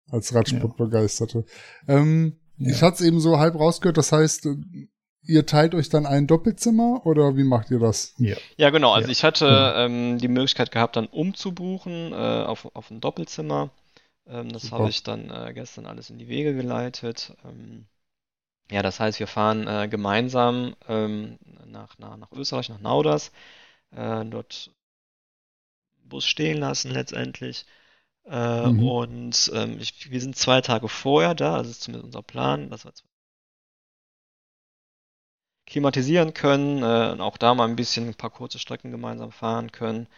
Als 0.08 0.34
Radsportbegeisterte. 0.34 1.44
Ja. 1.86 1.98
Ähm. 1.98 2.40
Ich 2.56 2.82
hatte 2.82 2.96
es 2.96 3.00
eben 3.00 3.18
so 3.18 3.38
halb 3.38 3.56
rausgehört, 3.56 3.96
das 3.96 4.12
heißt, 4.12 4.48
ihr 5.26 5.46
teilt 5.46 5.74
euch 5.74 5.88
dann 5.88 6.06
ein 6.06 6.26
Doppelzimmer 6.26 7.04
oder 7.04 7.36
wie 7.36 7.44
macht 7.44 7.70
ihr 7.70 7.78
das? 7.78 8.14
Ja, 8.18 8.36
ja 8.56 8.70
genau. 8.70 8.92
Also 8.92 9.08
ja. 9.08 9.12
ich 9.12 9.24
hatte 9.24 9.46
mhm. 9.88 9.94
ähm, 9.94 10.18
die 10.18 10.28
Möglichkeit 10.28 10.70
gehabt, 10.70 10.96
dann 10.96 11.06
umzubuchen 11.06 12.12
äh, 12.12 12.14
auf, 12.14 12.68
auf 12.74 12.90
ein 12.90 13.00
Doppelzimmer. 13.00 13.70
Ähm, 14.26 14.50
das 14.50 14.72
habe 14.72 14.88
ich 14.88 15.02
dann 15.02 15.30
äh, 15.30 15.52
gestern 15.54 15.86
alles 15.86 16.10
in 16.10 16.18
die 16.18 16.28
Wege 16.28 16.54
geleitet. 16.54 17.34
Ähm, 17.44 17.86
ja, 18.70 18.82
das 18.82 19.00
heißt, 19.00 19.20
wir 19.20 19.26
fahren 19.26 19.66
äh, 19.66 19.88
gemeinsam 19.88 20.74
ähm, 20.88 21.38
nach, 21.66 21.98
nach, 21.98 22.16
nach 22.16 22.32
Österreich, 22.32 22.68
nach 22.70 22.80
Nauders, 22.80 23.30
äh, 23.94 24.24
dort 24.24 24.70
Bus 26.04 26.24
stehen 26.24 26.58
lassen 26.58 26.90
letztendlich. 26.90 27.66
Äh, 28.26 28.68
mhm. 28.68 28.88
Und 28.88 29.52
ähm, 29.54 29.78
ich, 29.78 30.10
wir 30.10 30.20
sind 30.20 30.36
zwei 30.36 30.62
Tage 30.62 30.88
vorher 30.88 31.34
da, 31.34 31.56
also 31.56 31.70
ist 31.70 31.82
zumindest 31.82 32.06
unser 32.06 32.22
Plan, 32.22 32.70
dass 32.70 32.86
wir 32.86 32.94
zwei 32.94 33.06
klimatisieren 35.66 36.34
können, 36.34 36.82
äh, 36.82 37.20
auch 37.20 37.38
da 37.38 37.54
mal 37.54 37.68
ein 37.68 37.76
bisschen 37.76 38.08
ein 38.08 38.14
paar 38.14 38.30
kurze 38.30 38.58
Strecken 38.58 38.90
gemeinsam 38.90 39.32
fahren 39.32 39.72
können. 39.72 40.08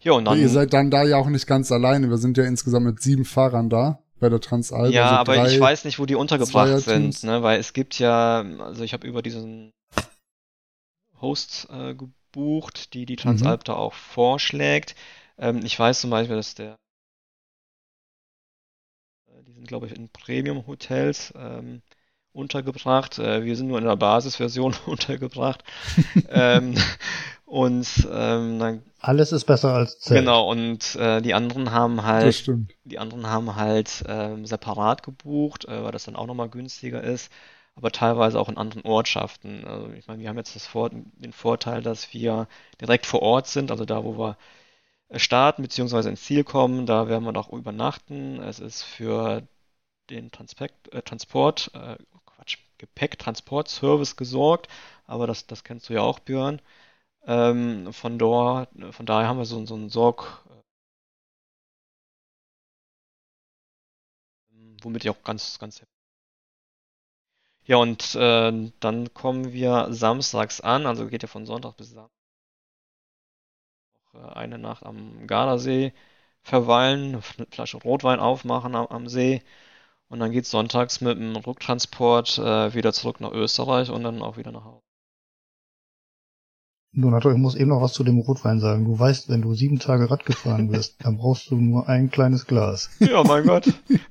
Ja, 0.00 0.12
und 0.12 0.24
dann. 0.24 0.38
ihr 0.38 0.48
seid 0.48 0.72
dann 0.72 0.90
da 0.90 1.04
ja 1.04 1.16
auch 1.16 1.28
nicht 1.28 1.46
ganz 1.46 1.70
alleine. 1.70 2.08
Wir 2.08 2.16
sind 2.16 2.38
ja 2.38 2.44
insgesamt 2.44 2.86
mit 2.86 3.02
sieben 3.02 3.26
Fahrern 3.26 3.68
da 3.68 4.02
bei 4.18 4.28
der 4.28 4.40
Transalp. 4.40 4.92
Ja, 4.92 5.04
also 5.04 5.16
aber 5.16 5.34
drei, 5.36 5.52
ich 5.52 5.60
weiß 5.60 5.84
nicht, 5.84 5.98
wo 5.98 6.06
die 6.06 6.14
untergebracht 6.14 6.80
sind, 6.80 7.22
ne? 7.22 7.42
weil 7.42 7.60
es 7.60 7.72
gibt 7.72 7.98
ja, 7.98 8.40
also 8.60 8.82
ich 8.82 8.94
habe 8.94 9.06
über 9.06 9.20
diesen 9.20 9.72
Host 11.20 11.68
äh, 11.70 11.94
gebucht, 11.94 12.94
die 12.94 13.04
die 13.04 13.16
Transalp 13.16 13.60
mhm. 13.60 13.64
da 13.64 13.74
auch 13.74 13.92
vorschlägt. 13.92 14.94
Ähm, 15.38 15.60
ich 15.64 15.78
weiß 15.78 16.00
zum 16.00 16.10
Beispiel, 16.10 16.36
dass 16.36 16.54
der 16.54 16.76
die 19.46 19.52
sind, 19.52 19.68
glaube 19.68 19.86
ich, 19.86 19.96
in 19.96 20.08
Premium-Hotels. 20.08 21.34
Ähm, 21.36 21.82
untergebracht. 22.32 23.18
Äh, 23.18 23.44
wir 23.44 23.56
sind 23.56 23.68
nur 23.68 23.78
in 23.78 23.84
der 23.84 23.96
Basisversion 23.96 24.74
untergebracht. 24.86 25.64
ähm, 26.28 26.74
und 27.44 28.08
ähm, 28.12 28.58
dann 28.58 28.82
alles 29.00 29.32
ist 29.32 29.44
besser 29.44 29.74
als 29.74 29.98
Zelt. 29.98 30.20
Genau 30.20 30.50
und 30.50 30.94
äh, 30.96 31.20
die 31.22 31.34
anderen 31.34 31.72
haben 31.72 32.02
halt 32.02 32.46
die 32.84 32.98
anderen 32.98 33.26
haben 33.26 33.56
halt 33.56 34.04
ähm, 34.06 34.46
separat 34.46 35.02
gebucht, 35.02 35.64
äh, 35.66 35.82
weil 35.82 35.92
das 35.92 36.04
dann 36.04 36.16
auch 36.16 36.26
nochmal 36.26 36.48
günstiger 36.48 37.02
ist. 37.02 37.32
aber 37.76 37.90
teilweise 37.92 38.38
auch 38.38 38.48
in 38.48 38.58
anderen 38.58 38.84
Ortschaften. 38.84 39.64
Also 39.66 39.90
ich 39.92 40.06
meine, 40.06 40.22
wir 40.22 40.28
haben 40.28 40.36
jetzt 40.36 40.54
das 40.54 40.66
Vor 40.66 40.90
den 40.90 41.32
Vorteil, 41.32 41.82
dass 41.82 42.12
wir 42.12 42.46
direkt 42.80 43.06
vor 43.06 43.22
Ort 43.22 43.46
sind, 43.46 43.70
also 43.70 43.84
da, 43.84 44.04
wo 44.04 44.18
wir 44.18 44.36
starten 45.16 45.62
bzw. 45.62 46.08
ins 46.08 46.22
Ziel 46.22 46.44
kommen, 46.44 46.86
da 46.86 47.08
werden 47.08 47.24
wir 47.24 47.36
auch 47.36 47.52
übernachten. 47.52 48.40
Es 48.42 48.60
ist 48.60 48.82
für 48.82 49.42
den 50.10 50.30
Transpekt, 50.30 50.92
äh, 50.92 51.02
Transport, 51.02 51.70
äh, 51.74 51.96
Gepäcktransportservice 52.80 54.16
gesorgt, 54.16 54.68
aber 55.06 55.26
das, 55.26 55.46
das 55.46 55.64
kennst 55.64 55.88
du 55.88 55.94
ja 55.94 56.00
auch, 56.02 56.18
Björn. 56.20 56.60
Ähm, 57.26 57.92
von 57.92 58.18
dort, 58.18 58.70
von 58.92 59.06
daher 59.06 59.28
haben 59.28 59.38
wir 59.38 59.44
so, 59.46 59.64
so 59.66 59.74
einen 59.76 59.90
Sorg, 59.90 60.44
womit 64.82 65.04
ich 65.04 65.10
auch 65.10 65.22
ganz, 65.22 65.58
ganz 65.58 65.82
ja, 67.64 67.76
und 67.76 68.14
äh, 68.16 68.70
dann 68.80 69.14
kommen 69.14 69.52
wir 69.52 69.86
samstags 69.90 70.60
an, 70.60 70.86
also 70.86 71.06
geht 71.06 71.22
ja 71.22 71.28
von 71.28 71.46
Sonntag 71.46 71.76
bis 71.76 71.90
Samstag. 71.90 72.10
Noch 74.12 74.14
äh, 74.14 74.32
eine 74.34 74.58
Nacht 74.58 74.84
am 74.84 75.26
Gardasee 75.26 75.92
verweilen, 76.42 77.22
eine 77.36 77.46
Flasche 77.50 77.78
Rotwein 77.78 78.20
aufmachen 78.20 78.74
am, 78.74 78.86
am 78.88 79.08
See. 79.08 79.42
Und 80.10 80.18
dann 80.18 80.32
geht 80.32 80.44
es 80.44 80.50
sonntags 80.50 81.00
mit 81.00 81.18
dem 81.18 81.36
Rücktransport 81.36 82.38
äh, 82.38 82.74
wieder 82.74 82.92
zurück 82.92 83.20
nach 83.20 83.30
Österreich 83.30 83.90
und 83.90 84.02
dann 84.02 84.22
auch 84.22 84.36
wieder 84.36 84.50
nach 84.50 84.64
Hause. 84.64 84.82
Donato, 86.92 87.30
ich 87.30 87.38
muss 87.38 87.54
eben 87.54 87.70
noch 87.70 87.80
was 87.80 87.92
zu 87.92 88.02
dem 88.02 88.18
Rotwein 88.18 88.58
sagen. 88.58 88.84
Du 88.84 88.98
weißt, 88.98 89.28
wenn 89.28 89.42
du 89.42 89.54
sieben 89.54 89.78
Tage 89.78 90.10
Rad 90.10 90.26
gefahren 90.26 90.68
bist, 90.72 90.96
dann 91.04 91.16
brauchst 91.16 91.48
du 91.50 91.56
nur 91.56 91.88
ein 91.88 92.10
kleines 92.10 92.46
Glas. 92.46 92.90
Ja, 92.98 93.22
mein 93.22 93.46
Gott. 93.46 93.72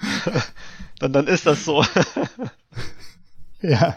dann, 0.98 1.12
dann 1.12 1.28
ist 1.28 1.46
das 1.46 1.64
so. 1.64 1.84
ja. 3.62 3.96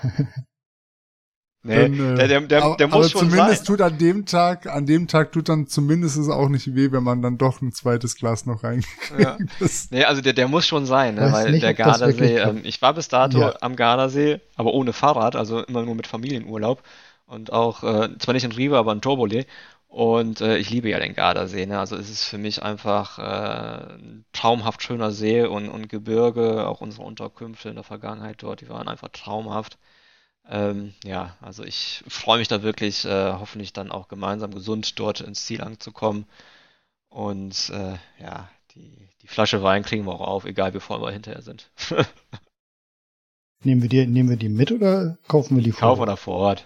Nee, 1.65 1.76
dann, 1.76 2.17
äh, 2.19 2.28
der, 2.28 2.41
der, 2.41 2.41
der, 2.41 2.76
der 2.76 2.88
muss 2.88 2.95
aber 2.95 3.10
schon 3.10 3.30
zumindest 3.30 3.65
sein. 3.65 3.78
tut 3.78 3.82
an 3.82 3.97
dem 3.97 4.26
Tag, 4.26 4.67
an 4.67 4.86
dem 4.86 5.08
Tag 5.08 5.32
tut 5.32 5.47
dann 5.47 5.65
zumindest 5.65 6.17
es 6.17 6.28
auch 6.28 6.49
nicht 6.49 6.76
weh, 6.76 6.91
wenn 6.91 7.04
man 7.04 7.21
dann 7.21 7.38
doch 7.38 7.62
ein 7.62 7.71
zweites 7.71 8.17
Glas 8.17 8.45
noch 8.45 8.65
rein. 8.65 8.84
Ja. 9.17 9.38
nee, 9.89 10.04
also 10.04 10.21
der, 10.21 10.34
der 10.34 10.49
muss 10.49 10.67
schon 10.67 10.86
sein, 10.86 11.15
ne? 11.15 11.32
weil 11.32 11.52
nicht, 11.52 11.63
der 11.63 11.73
Gardasee, 11.73 12.38
ähm, 12.39 12.60
ich 12.63 12.82
war 12.82 12.93
bis 12.93 13.08
dato 13.08 13.39
ja. 13.39 13.54
am 13.62 13.78
Gardasee, 13.78 14.41
aber 14.58 14.73
ohne 14.73 14.91
Fahrrad, 14.91 15.38
also 15.38 15.63
immer 15.63 15.84
nur 15.84 15.95
mit 15.95 16.06
Familienurlaub 16.06 16.84
und 17.28 17.54
auch, 17.54 17.84
äh, 17.84 18.10
zwar 18.19 18.34
nicht 18.34 18.43
in 18.43 18.52
Riva, 18.52 18.78
aber 18.78 18.91
in 18.91 18.99
Torbole 18.99 19.45
und 19.88 20.41
äh, 20.41 20.58
ich 20.58 20.69
liebe 20.69 20.89
ja 20.89 20.99
den 20.99 21.13
Gardasee, 21.13 21.65
ne? 21.65 21.80
also 21.80 21.95
es 21.95 22.10
ist 22.10 22.26
für 22.26 22.38
mich 22.38 22.62
einfach 22.62 23.19
äh, 23.19 23.93
ein 23.93 24.26
traumhaft 24.34 24.84
schöner 24.84 25.12
See 25.12 25.43
und, 25.43 25.69
und 25.69 25.88
Gebirge, 25.88 26.67
auch 26.67 26.82
unsere 26.82 27.04
Unterkünfte 27.04 27.69
in 27.69 27.76
der 27.76 27.86
Vergangenheit 27.86 28.43
dort, 28.43 28.60
die 28.60 28.67
waren 28.67 28.89
einfach 28.89 29.10
traumhaft. 29.13 29.78
Ähm, 30.49 30.93
ja, 31.03 31.36
also 31.41 31.63
ich 31.63 32.03
freue 32.08 32.39
mich 32.39 32.47
da 32.47 32.63
wirklich, 32.63 33.06
äh, 33.06 33.34
hoffentlich 33.34 33.73
dann 33.73 33.91
auch 33.91 34.08
gemeinsam 34.08 34.53
gesund 34.53 34.99
dort 34.99 35.21
ins 35.21 35.45
Ziel 35.45 35.62
anzukommen. 35.62 36.25
Und 37.10 37.69
äh, 37.69 37.95
ja, 38.21 38.49
die, 38.75 39.10
die 39.21 39.27
Flasche 39.27 39.63
Wein 39.63 39.84
kriegen 39.84 40.06
wir 40.06 40.13
auch 40.13 40.27
auf, 40.27 40.45
egal 40.45 40.73
wie 40.73 40.79
voll 40.79 41.01
wir 41.01 41.12
hinterher 41.12 41.41
sind. 41.41 41.69
nehmen, 43.63 43.82
wir 43.82 43.89
die, 43.89 44.06
nehmen 44.06 44.29
wir 44.29 44.38
die 44.38 44.49
mit 44.49 44.71
oder 44.71 45.17
kaufen 45.27 45.56
wir 45.56 45.63
die 45.63 45.71
vor 45.71 45.89
Ort? 45.89 45.97
Kaufen 45.97 46.01
wir 46.01 46.06
da 46.08 46.15
vor 46.15 46.36
Ort. 46.36 46.65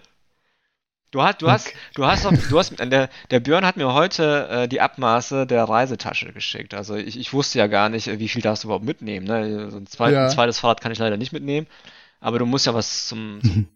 Du 1.11 1.21
hast, 1.21 1.41
du 1.41 1.45
okay. 1.45 1.53
hast, 1.53 1.73
du 1.95 2.05
hast, 2.05 2.25
doch, 2.25 2.49
du 2.49 2.59
hast, 2.59 2.79
der, 2.79 3.09
der 3.31 3.39
Björn 3.39 3.65
hat 3.65 3.77
mir 3.77 3.93
heute 3.93 4.47
äh, 4.49 4.67
die 4.67 4.81
Abmaße 4.81 5.47
der 5.47 5.63
Reisetasche 5.63 6.33
geschickt. 6.33 6.73
Also 6.73 6.95
ich, 6.95 7.17
ich 7.17 7.31
wusste 7.31 7.59
ja 7.59 7.67
gar 7.67 7.87
nicht, 7.87 8.07
wie 8.19 8.27
viel 8.27 8.41
darfst 8.41 8.63
du 8.63 8.67
überhaupt 8.67 8.83
mitnehmen. 8.83 9.25
Ne? 9.25 9.71
So 9.71 9.77
ein, 9.77 9.87
zweit, 9.87 10.13
ja. 10.13 10.25
ein 10.25 10.31
zweites 10.31 10.59
Fahrrad 10.59 10.81
kann 10.81 10.91
ich 10.91 10.99
leider 10.99 11.15
nicht 11.15 11.31
mitnehmen. 11.31 11.67
Aber 12.19 12.39
du 12.39 12.45
musst 12.45 12.65
ja 12.65 12.73
was 12.73 13.07
zum, 13.07 13.39
zum, 13.43 13.67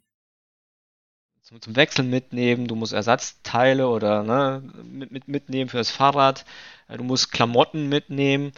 zum, 1.42 1.62
zum 1.62 1.76
Wechseln 1.76 2.10
mitnehmen, 2.10 2.68
du 2.68 2.76
musst 2.76 2.94
Ersatzteile 2.94 3.88
oder 3.88 4.24
ne, 4.24 4.64
mit, 4.84 5.12
mit, 5.12 5.28
mitnehmen 5.28 5.70
für 5.70 5.78
das 5.78 5.92
Fahrrad, 5.92 6.46
äh, 6.88 6.98
du 6.98 7.04
musst 7.04 7.32
Klamotten 7.32 7.90
mitnehmen, 7.90 8.52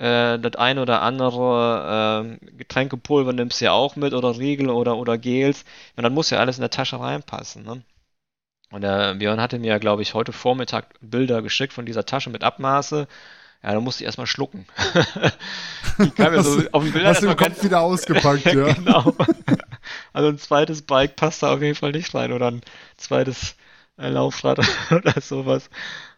äh, 0.00 0.38
das 0.38 0.56
eine 0.56 0.82
oder 0.82 1.02
andere 1.02 2.38
äh, 2.40 2.46
Getränkepulver 2.56 3.32
nimmst 3.32 3.60
du 3.60 3.66
ja 3.66 3.72
auch 3.72 3.96
mit 3.96 4.14
oder 4.14 4.38
Riegel 4.38 4.70
oder, 4.70 4.96
oder 4.96 5.18
Gels. 5.18 5.64
Und 5.96 6.04
dann 6.04 6.14
muss 6.14 6.30
ja 6.30 6.38
alles 6.38 6.56
in 6.56 6.62
der 6.62 6.70
Tasche 6.70 6.98
reinpassen. 6.98 7.64
Ne? 7.64 7.82
Und 8.70 8.82
der 8.82 9.14
Björn 9.16 9.40
hatte 9.40 9.58
mir, 9.58 9.78
glaube 9.78 10.02
ich, 10.02 10.14
heute 10.14 10.32
Vormittag 10.32 10.94
Bilder 11.00 11.42
geschickt 11.42 11.72
von 11.72 11.86
dieser 11.86 12.06
Tasche 12.06 12.30
mit 12.30 12.44
Abmaße. 12.44 13.08
Ja, 13.62 13.72
da 13.74 13.80
musste 13.80 14.02
ich 14.02 14.06
erstmal 14.06 14.26
schlucken. 14.26 14.66
die 15.98 16.10
kam 16.10 16.34
ja 16.34 16.42
so 16.42 16.62
auf 16.72 16.82
den 16.82 16.92
Bildern 16.92 17.10
Hast 17.10 17.22
du 17.22 17.26
den 17.26 17.36
Kopf 17.36 17.48
ganz... 17.48 17.62
wieder 17.64 17.80
ausgepackt, 17.80 18.44
ja. 18.52 18.72
genau. 18.72 19.14
Also 20.12 20.28
ein 20.28 20.38
zweites 20.38 20.82
Bike 20.82 21.16
passt 21.16 21.42
da 21.42 21.52
auf 21.52 21.62
jeden 21.62 21.74
Fall 21.74 21.92
nicht 21.92 22.14
rein 22.14 22.32
oder 22.32 22.50
ein 22.50 22.62
zweites 22.96 23.54
äh, 23.98 24.08
Laufrad 24.08 24.60
oder 24.90 25.20
sowas. 25.20 25.68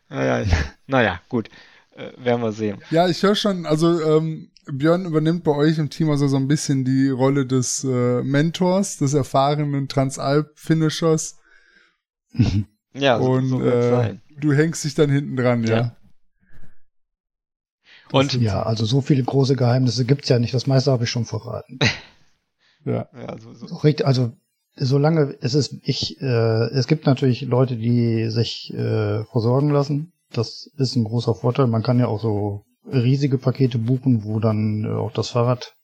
Naja, 0.09 0.43
ich, 0.43 0.53
naja 0.87 1.21
gut. 1.29 1.49
Äh, 1.97 2.13
werden 2.25 2.43
wir 2.43 2.53
sehen. 2.53 2.79
Ja, 2.91 3.09
ich 3.09 3.23
höre 3.23 3.35
schon, 3.35 3.67
also 3.67 4.01
ähm, 4.01 4.51
Björn 4.67 5.05
übernimmt 5.05 5.45
bei 5.45 5.53
euch 5.53 5.79
im 5.79 5.91
Team 5.91 6.09
also 6.09 6.29
so 6.29 6.37
ein 6.37 6.49
bisschen 6.49 6.85
die 6.85 7.11
Rolle 7.11 7.45
des 7.45 7.85
äh, 7.85 8.23
Mentors, 8.23 8.97
des 8.97 9.13
erfahrenen 9.13 9.89
Transalp-Finishers. 9.89 11.39
ja, 12.95 13.19
so, 13.19 13.33
und 13.33 13.49
so 13.49 13.63
äh, 13.63 14.17
du 14.39 14.53
hängst 14.53 14.85
dich 14.85 14.95
dann 14.95 15.11
hinten 15.11 15.37
dran, 15.37 15.65
ja. 15.65 15.77
ja. 15.77 15.97
Und 18.13 18.35
ja, 18.35 18.63
also 18.63 18.85
so 18.85 19.01
viele 19.01 19.25
große 19.25 19.57
Geheimnisse 19.57 20.05
gibt's 20.05 20.29
ja 20.29 20.39
nicht. 20.39 20.55
Das 20.55 20.67
meiste 20.67 20.93
habe 20.93 21.05
ich 21.05 21.11
schon 21.11 21.25
verraten. 21.25 21.79
ja. 22.85 23.09
ja 23.13 23.39
so, 23.39 23.55
so. 23.55 24.05
Also 24.05 24.33
solange 24.77 25.37
es 25.41 25.55
ist, 25.55 25.77
ich, 25.83 26.21
äh, 26.21 26.71
es 26.71 26.87
gibt 26.87 27.07
natürlich 27.07 27.43
Leute, 27.43 27.77
die 27.77 28.29
sich 28.29 28.73
äh, 28.75 29.25
versorgen 29.25 29.71
lassen. 29.71 30.13
Das 30.31 30.71
ist 30.77 30.97
ein 30.97 31.05
großer 31.05 31.35
Vorteil. 31.35 31.67
Man 31.67 31.83
kann 31.83 31.99
ja 31.99 32.07
auch 32.07 32.21
so 32.21 32.65
riesige 32.91 33.39
Pakete 33.39 33.79
buchen, 33.79 34.25
wo 34.25 34.41
dann 34.41 34.85
äh, 34.85 34.89
auch 34.89 35.13
das 35.13 35.31
Fahrrad 35.31 35.75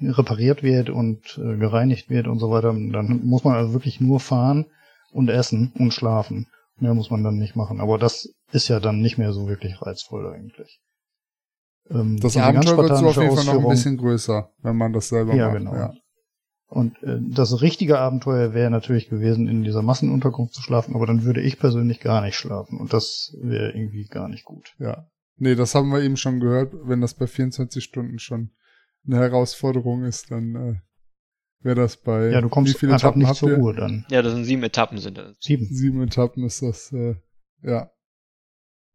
repariert 0.00 0.62
wird 0.62 0.90
und 0.90 1.38
äh, 1.38 1.56
gereinigt 1.56 2.08
wird 2.08 2.26
und 2.26 2.38
so 2.38 2.50
weiter. 2.50 2.72
Dann 2.72 3.20
muss 3.24 3.44
man 3.44 3.54
also 3.54 3.72
wirklich 3.72 4.00
nur 4.00 4.20
fahren 4.20 4.66
und 5.12 5.28
essen 5.28 5.72
und 5.78 5.92
schlafen. 5.92 6.46
Mehr 6.78 6.94
muss 6.94 7.10
man 7.10 7.22
dann 7.22 7.36
nicht 7.36 7.56
machen. 7.56 7.80
Aber 7.80 7.98
das 7.98 8.32
ist 8.52 8.68
ja 8.68 8.80
dann 8.80 9.00
nicht 9.00 9.18
mehr 9.18 9.32
so 9.32 9.48
wirklich 9.48 9.82
reizvoll 9.82 10.32
eigentlich. 10.32 10.80
Ähm, 11.90 12.18
das 12.20 12.36
Abenteuer 12.36 12.78
wird 12.78 12.96
so 12.96 13.06
auf 13.06 13.16
jeden 13.16 13.36
Fall 13.36 13.44
noch 13.44 13.62
ein 13.62 13.68
bisschen 13.68 13.96
größer, 13.96 14.50
wenn 14.62 14.76
man 14.76 14.92
das 14.92 15.08
selber 15.08 15.34
ja, 15.34 15.46
macht. 15.46 15.58
Genau. 15.58 15.74
Ja, 15.74 15.86
genau. 15.88 16.00
Und 16.68 17.02
äh, 17.02 17.18
das 17.20 17.62
richtige 17.62 17.98
Abenteuer 17.98 18.54
wäre 18.54 18.70
natürlich 18.70 19.08
gewesen, 19.08 19.48
in 19.48 19.64
dieser 19.64 19.82
Massenunterkunft 19.82 20.54
zu 20.54 20.62
schlafen, 20.62 20.94
aber 20.94 21.04
dann 21.04 21.24
würde 21.24 21.40
ich 21.40 21.58
persönlich 21.58 21.98
gar 21.98 22.22
nicht 22.22 22.36
schlafen 22.36 22.78
und 22.78 22.92
das 22.92 23.36
wäre 23.42 23.72
irgendwie 23.72 24.04
gar 24.04 24.28
nicht 24.28 24.44
gut. 24.44 24.76
Ja. 24.78 25.08
Nee, 25.36 25.56
das 25.56 25.74
haben 25.74 25.90
wir 25.90 26.00
eben 26.00 26.16
schon 26.16 26.38
gehört. 26.38 26.72
Wenn 26.84 27.00
das 27.00 27.14
bei 27.14 27.26
24 27.26 27.82
Stunden 27.82 28.20
schon 28.20 28.52
eine 29.04 29.16
Herausforderung 29.16 30.04
ist, 30.04 30.30
dann 30.30 30.54
äh, 30.54 30.74
wäre 31.64 31.74
das 31.74 31.96
bei 31.96 32.30
Ja, 32.30 32.40
du 32.40 32.48
kommst 32.48 32.74
wie 32.74 32.78
viele 32.78 32.94
Etappen 32.94 33.22
nicht 33.22 33.34
zur 33.34 33.52
Ruhe 33.52 33.74
dann. 33.74 34.06
Ja, 34.08 34.22
das 34.22 34.34
sind 34.34 34.44
sieben 34.44 34.62
Etappen 34.62 34.98
sind 34.98 35.18
das. 35.18 35.38
Sieben. 35.40 35.66
Sieben 35.66 36.02
Etappen 36.02 36.44
ist 36.44 36.62
das, 36.62 36.92
äh, 36.92 37.16
ja. 37.62 37.90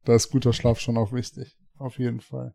Da 0.05 0.15
ist 0.15 0.29
guter 0.29 0.53
Schlaf 0.53 0.79
schon 0.79 0.97
auch 0.97 1.12
wichtig. 1.12 1.58
Auf 1.77 1.99
jeden 1.99 2.21
Fall. 2.21 2.53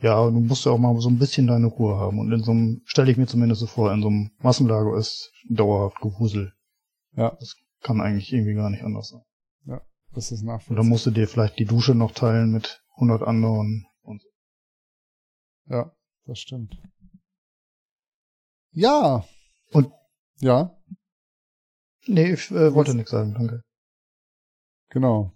Ja, 0.00 0.26
du 0.26 0.40
musst 0.40 0.66
ja 0.66 0.72
auch 0.72 0.78
mal 0.78 0.98
so 1.00 1.08
ein 1.08 1.18
bisschen 1.18 1.46
deine 1.46 1.66
Ruhe 1.66 1.96
haben. 1.96 2.18
Und 2.18 2.32
in 2.32 2.42
so 2.42 2.50
einem, 2.50 2.82
stelle 2.84 3.10
ich 3.10 3.16
mir 3.16 3.26
zumindest 3.26 3.60
so 3.60 3.66
vor, 3.66 3.92
in 3.92 4.02
so 4.02 4.08
einem 4.08 4.30
Massenlager 4.38 4.96
ist 4.96 5.32
dauerhaft 5.48 6.00
Gewusel. 6.00 6.52
Ja. 7.12 7.30
Das 7.40 7.56
kann 7.80 8.00
eigentlich 8.00 8.32
irgendwie 8.32 8.54
gar 8.54 8.68
nicht 8.68 8.82
anders 8.82 9.08
sein. 9.08 9.22
Ja, 9.64 9.80
das 10.12 10.32
ist 10.32 10.42
nachvollziehbar. 10.42 10.70
Und 10.70 10.76
dann 10.76 10.88
musst 10.88 11.06
du 11.06 11.10
dir 11.10 11.26
vielleicht 11.26 11.58
die 11.58 11.64
Dusche 11.64 11.94
noch 11.94 12.12
teilen 12.12 12.50
mit 12.50 12.82
100 12.96 13.22
anderen 13.22 13.86
und 14.02 14.20
so. 14.20 14.28
Ja, 15.68 15.92
das 16.26 16.40
stimmt. 16.40 16.76
Ja. 18.72 19.24
Und? 19.72 19.90
Ja. 20.40 20.76
Nee, 22.06 22.34
ich 22.34 22.50
äh, 22.50 22.74
wollte 22.74 22.94
nichts 22.94 23.10
sagen, 23.10 23.34
danke. 23.34 23.62
Genau. 24.90 25.32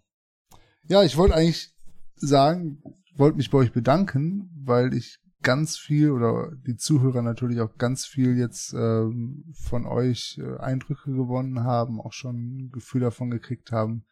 Ja, 0.85 1.03
ich 1.03 1.17
wollte 1.17 1.35
eigentlich 1.35 1.75
sagen, 2.17 2.83
wollte 3.19 3.37
mich 3.37 3.51
bei 3.51 3.59
euch 3.59 3.73
bedanken, 3.73 4.51
weil 4.65 4.95
ich 4.95 5.19
ganz 5.43 5.79
viel 5.79 6.11
oder 6.11 6.53
die 6.67 6.77
Zuhörer 6.77 7.23
natürlich 7.23 7.61
auch 7.61 7.77
ganz 7.77 8.05
viel 8.05 8.37
jetzt 8.37 8.75
ähm, 8.75 9.45
von 9.55 9.87
euch 9.87 10.39
äh, 10.39 10.59
Eindrücke 10.59 11.13
gewonnen 11.13 11.65
haben, 11.65 12.01
auch 12.01 12.13
schon 12.13 12.37
ein 12.37 12.71
Gefühl 12.71 13.01
davon 13.01 13.31
gekriegt 13.31 13.73
haben, 13.73 14.05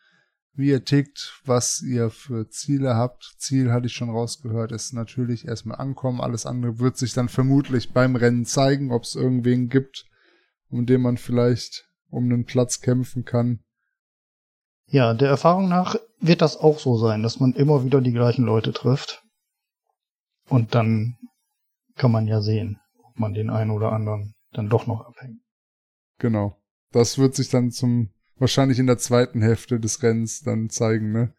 wie 0.55 0.71
ihr 0.71 0.85
tickt, 0.85 1.41
was 1.45 1.83
ihr 1.83 2.11
für 2.11 2.49
Ziele 2.49 2.97
habt. 2.97 3.35
Ziel 3.39 3.71
hatte 3.73 3.87
ich 3.87 3.93
schon 3.93 4.11
rausgehört, 4.11 4.73
ist 4.73 4.93
natürlich 4.93 5.47
erstmal 5.47 5.79
ankommen. 5.79 6.21
Alles 6.21 6.47
andere 6.47 6.79
wird 6.79 6.97
sich 6.97 7.13
dann 7.13 7.29
vermutlich 7.29 7.93
beim 7.93 8.17
Rennen 8.17 8.45
zeigen, 8.45 8.91
ob 8.91 9.05
es 9.05 9.15
irgendwen 9.15 9.69
gibt, 9.69 10.07
um 10.69 10.87
den 10.87 11.03
man 11.03 11.17
vielleicht 11.17 11.89
um 12.11 12.25
einen 12.25 12.45
Platz 12.45 12.81
kämpfen 12.81 13.25
kann. 13.25 13.61
Ja, 14.91 15.15
der 15.15 15.29
Erfahrung 15.29 15.69
nach 15.69 15.97
wird 16.21 16.41
das 16.41 16.57
auch 16.57 16.79
so 16.79 16.97
sein, 16.97 17.23
dass 17.23 17.41
man 17.41 17.53
immer 17.53 17.85
wieder 17.85 18.01
die 18.01 18.13
gleichen 18.13 18.45
Leute 18.45 18.73
trifft. 18.73 19.23
Und 20.49 20.75
dann 20.75 21.17
kann 21.97 22.11
man 22.11 22.27
ja 22.27 22.41
sehen, 22.41 22.81
ob 23.05 23.19
man 23.19 23.35
den 23.35 23.51
einen 23.51 23.71
oder 23.71 23.93
anderen 23.93 24.35
dann 24.53 24.69
doch 24.69 24.87
noch 24.87 25.07
abhängen. 25.07 25.43
Genau. 26.19 26.57
Das 26.91 27.19
wird 27.19 27.35
sich 27.35 27.51
dann 27.51 27.71
zum 27.71 28.11
wahrscheinlich 28.37 28.79
in 28.79 28.87
der 28.87 28.99
zweiten 28.99 29.43
Hälfte 29.43 29.79
des 29.79 30.03
Rennens 30.03 30.41
dann 30.41 30.71
zeigen, 30.71 31.13
ne? 31.13 31.35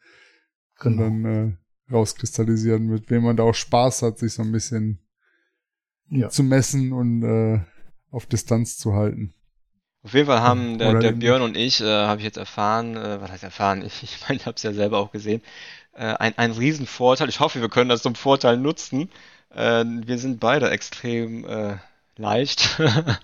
Genau. 0.79 1.05
Und 1.05 1.23
dann 1.23 1.25
äh, 1.25 1.91
rauskristallisieren, 1.91 2.85
mit 2.85 3.09
wem 3.09 3.23
man 3.23 3.35
da 3.35 3.43
auch 3.43 3.55
Spaß 3.55 4.03
hat, 4.03 4.19
sich 4.19 4.33
so 4.33 4.43
ein 4.43 4.51
bisschen 4.51 4.99
ja. 6.09 6.29
zu 6.29 6.43
messen 6.43 6.93
und 6.93 7.23
äh, 7.23 7.61
auf 8.11 8.25
Distanz 8.25 8.77
zu 8.77 8.93
halten. 8.93 9.33
Auf 10.03 10.13
jeden 10.13 10.27
Fall 10.27 10.41
haben 10.41 10.77
der, 10.77 10.93
der 10.95 11.11
Björn 11.11 11.41
und 11.41 11.57
ich, 11.57 11.81
äh, 11.81 11.85
habe 11.85 12.19
ich 12.19 12.25
jetzt 12.25 12.37
erfahren, 12.37 12.95
äh, 12.95 13.19
was 13.21 13.31
heißt 13.31 13.43
erfahren, 13.43 13.81
ich, 13.85 14.03
ich 14.03 14.21
meine, 14.21 14.35
ich 14.35 14.45
habe 14.45 14.55
es 14.55 14.63
ja 14.63 14.73
selber 14.73 14.99
auch 14.99 15.11
gesehen, 15.11 15.41
äh, 15.93 16.05
ein, 16.05 16.37
ein 16.37 16.51
Riesenvorteil. 16.51 17.29
Ich 17.29 17.39
hoffe, 17.39 17.61
wir 17.61 17.69
können 17.69 17.89
das 17.89 18.01
zum 18.01 18.15
Vorteil 18.15 18.57
nutzen. 18.57 19.09
Äh, 19.53 19.83
wir 19.85 20.17
sind 20.17 20.39
beide 20.39 20.69
extrem 20.69 21.45
äh, 21.45 21.77
leicht. 22.15 22.79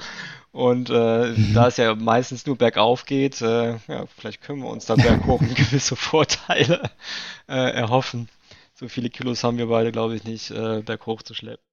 und 0.52 0.90
äh, 0.90 1.28
mhm. 1.32 1.54
da 1.54 1.68
es 1.68 1.78
ja 1.78 1.96
meistens 1.96 2.46
nur 2.46 2.58
bergauf 2.58 3.06
geht, 3.06 3.42
äh, 3.42 3.78
ja, 3.88 4.06
vielleicht 4.18 4.42
können 4.42 4.62
wir 4.62 4.70
uns 4.70 4.86
da 4.86 4.96
berghoch 4.96 5.40
gewisse 5.56 5.96
Vorteile 5.96 6.90
äh, 7.48 7.72
erhoffen. 7.72 8.28
So 8.74 8.90
viele 8.90 9.10
Kilos 9.10 9.44
haben 9.46 9.58
wir 9.58 9.68
beide, 9.68 9.94
glaube 9.94 10.16
ich, 10.16 10.26
nicht, 10.26 10.52
äh, 10.52 10.82
berghoch 10.82 11.22
zu 11.22 11.34
schleppen. 11.34 11.64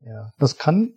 Ja, 0.00 0.30
das 0.38 0.58
kann 0.58 0.94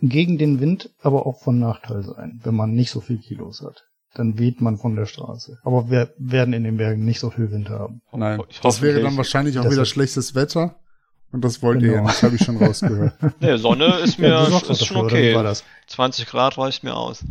gegen 0.00 0.38
den 0.38 0.60
Wind 0.60 0.90
aber 1.00 1.26
auch 1.26 1.40
von 1.40 1.58
Nachteil 1.58 2.02
sein, 2.02 2.40
wenn 2.44 2.54
man 2.54 2.72
nicht 2.72 2.90
so 2.90 3.00
viel 3.00 3.18
Kilos 3.18 3.62
hat. 3.62 3.84
Dann 4.14 4.38
weht 4.38 4.60
man 4.60 4.78
von 4.78 4.96
der 4.96 5.06
Straße. 5.06 5.58
Aber 5.62 5.90
wir 5.90 6.12
werden 6.18 6.54
in 6.54 6.64
den 6.64 6.76
Bergen 6.76 7.04
nicht 7.04 7.20
so 7.20 7.30
viel 7.30 7.50
Wind 7.50 7.68
haben. 7.68 8.00
Nein, 8.12 8.42
das 8.62 8.80
wäre 8.80 9.02
dann 9.02 9.16
wahrscheinlich 9.16 9.58
auch 9.58 9.70
wieder 9.70 9.84
schlechtes 9.84 10.34
Wetter. 10.34 10.76
Und 11.30 11.44
das 11.44 11.62
wollt 11.62 11.80
genau. 11.80 11.92
ihr 11.92 11.98
ja 11.98 12.06
nicht, 12.06 12.22
habe 12.22 12.36
ich 12.36 12.44
schon 12.44 12.56
rausgehört. 12.56 13.14
nee, 13.40 13.56
Sonne 13.58 13.98
ist 13.98 14.18
mir 14.18 14.28
ja, 14.28 14.46
ist 14.46 14.86
schon 14.86 14.96
okay. 14.96 15.36
20 15.86 16.26
Grad 16.26 16.56
reicht 16.56 16.84
mir 16.84 16.96
aus. 16.96 17.22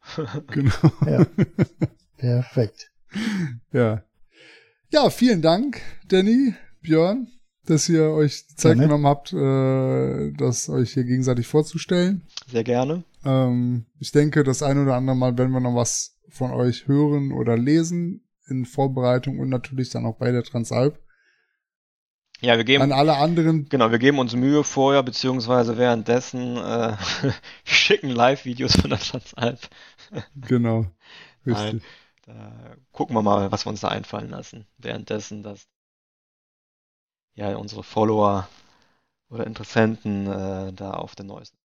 genau. 0.48 0.72
Ja. 1.06 1.24
Perfekt. 2.18 2.90
Ja. 3.72 4.02
Ja, 4.90 5.08
vielen 5.10 5.40
Dank, 5.40 5.80
Danny, 6.08 6.54
Björn 6.82 7.28
dass 7.68 7.88
ihr 7.88 8.04
euch 8.10 8.46
die 8.46 8.56
Zeit 8.56 8.76
gerne. 8.76 8.84
genommen 8.84 9.06
habt, 9.06 9.32
äh, 9.32 10.32
das 10.32 10.68
euch 10.68 10.94
hier 10.94 11.04
gegenseitig 11.04 11.46
vorzustellen. 11.46 12.22
Sehr 12.50 12.64
gerne. 12.64 13.04
Ähm, 13.24 13.84
ich 13.98 14.10
denke, 14.12 14.42
das 14.42 14.62
ein 14.62 14.82
oder 14.82 14.94
andere 14.94 15.16
Mal 15.16 15.36
werden 15.36 15.52
wir 15.52 15.60
noch 15.60 15.74
was 15.74 16.18
von 16.30 16.50
euch 16.52 16.88
hören 16.88 17.32
oder 17.32 17.56
lesen 17.58 18.26
in 18.46 18.64
Vorbereitung 18.64 19.38
und 19.38 19.50
natürlich 19.50 19.90
dann 19.90 20.06
auch 20.06 20.16
bei 20.16 20.32
der 20.32 20.44
Transalp. 20.44 20.98
Ja, 22.40 22.56
wir 22.56 22.64
geben 22.64 22.84
an 22.84 22.92
alle 22.92 23.16
anderen. 23.16 23.68
Genau, 23.68 23.90
wir 23.90 23.98
geben 23.98 24.18
uns 24.18 24.34
Mühe 24.34 24.62
vorher 24.64 25.02
beziehungsweise 25.02 25.76
währenddessen 25.76 26.56
äh, 26.56 26.96
schicken 27.64 28.10
Live-Videos 28.10 28.76
von 28.76 28.90
der 28.90 29.00
Transalp. 29.00 29.60
genau, 30.36 30.86
richtig. 31.44 31.82
Da 32.24 32.76
gucken 32.92 33.16
wir 33.16 33.22
mal, 33.22 33.50
was 33.50 33.66
wir 33.66 33.70
uns 33.70 33.80
da 33.80 33.88
einfallen 33.88 34.30
lassen. 34.30 34.66
Währenddessen 34.78 35.42
das 35.42 35.66
ja 37.38 37.56
unsere 37.56 37.82
Follower 37.82 38.48
oder 39.30 39.46
Interessenten 39.46 40.26
äh, 40.26 40.72
da 40.72 40.90
auf 40.92 41.14
den 41.14 41.28
neuesten. 41.28 41.56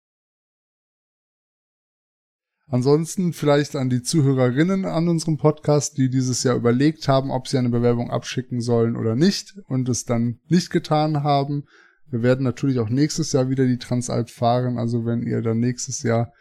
Ansonsten 2.67 3.33
vielleicht 3.33 3.75
an 3.75 3.89
die 3.89 4.01
Zuhörerinnen 4.01 4.85
an 4.85 5.09
unserem 5.09 5.37
Podcast, 5.37 5.97
die 5.97 6.09
dieses 6.09 6.43
Jahr 6.43 6.55
überlegt 6.55 7.07
haben, 7.07 7.29
ob 7.29 7.47
sie 7.47 7.57
eine 7.57 7.69
Bewerbung 7.69 8.09
abschicken 8.09 8.61
sollen 8.61 8.95
oder 8.95 9.15
nicht 9.15 9.55
und 9.67 9.89
es 9.89 10.05
dann 10.05 10.39
nicht 10.47 10.69
getan 10.69 11.23
haben. 11.23 11.65
Wir 12.07 12.21
werden 12.21 12.43
natürlich 12.43 12.79
auch 12.79 12.89
nächstes 12.89 13.31
Jahr 13.31 13.49
wieder 13.49 13.65
die 13.65 13.79
Transalp 13.79 14.29
fahren. 14.29 14.77
Also 14.77 15.05
wenn 15.05 15.23
ihr 15.23 15.41
dann 15.41 15.59
nächstes 15.59 16.03
Jahr 16.03 16.31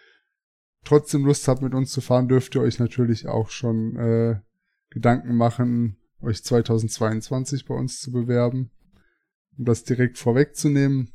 trotzdem 0.84 1.24
Lust 1.24 1.48
habt, 1.48 1.62
mit 1.62 1.74
uns 1.74 1.90
zu 1.90 2.00
fahren, 2.00 2.28
dürft 2.28 2.54
ihr 2.54 2.60
euch 2.60 2.78
natürlich 2.78 3.26
auch 3.26 3.50
schon 3.50 3.96
äh, 3.96 4.40
Gedanken 4.90 5.36
machen, 5.36 5.96
euch 6.20 6.44
2022 6.44 7.66
bei 7.66 7.74
uns 7.74 8.00
zu 8.00 8.12
bewerben 8.12 8.70
um 9.56 9.64
das 9.64 9.84
direkt 9.84 10.18
vorwegzunehmen. 10.18 11.12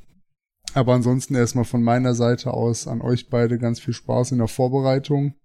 Aber 0.74 0.94
ansonsten 0.94 1.36
erstmal 1.36 1.66
von 1.66 1.82
meiner 1.82 2.14
Seite 2.14 2.54
aus 2.54 2.88
an 2.88 3.02
euch 3.02 3.30
beide 3.30 3.58
ganz 3.58 3.80
viel 3.80 3.94
Spaß 3.94 4.34
in 4.34 4.40
der 4.40 4.48
Vorbereitung, 4.48 5.36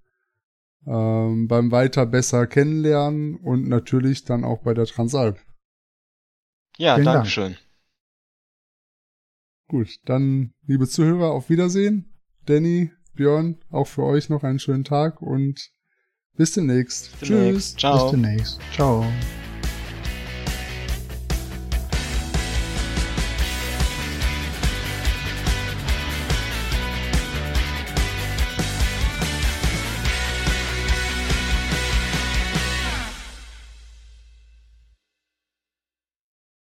ähm, 0.87 1.47
beim 1.49 1.71
weiter 1.71 2.07
besser 2.07 2.47
kennenlernen 2.47 3.37
und 3.37 3.69
natürlich 3.69 4.25
dann 4.25 4.45
auch 4.45 4.63
bei 4.63 4.75
der 4.75 4.87
Transalp. 4.87 5.39
Ja, 6.77 6.95
Vielen 6.95 7.07
Dankeschön. 7.07 7.53
Dank. 7.53 7.59
Gut, 9.69 9.89
dann 10.05 10.53
liebe 10.67 10.87
Zuhörer, 10.89 11.31
auf 11.31 11.49
Wiedersehen. 11.49 12.13
Danny, 12.45 12.91
Björn, 13.15 13.59
auch 13.71 13.87
für 13.87 14.03
euch 14.03 14.29
noch 14.29 14.43
einen 14.43 14.59
schönen 14.59 14.85
Tag 14.85 15.23
und 15.23 15.71
bis 16.37 16.53
demnächst. 16.53 17.19
Bis 17.21 17.29
demnächst. 17.29 17.79
Tschüss. 17.79 17.81
Ciao. 17.81 18.03
Bis 18.03 18.11
demnächst. 18.11 18.61
Ciao. 18.75 19.07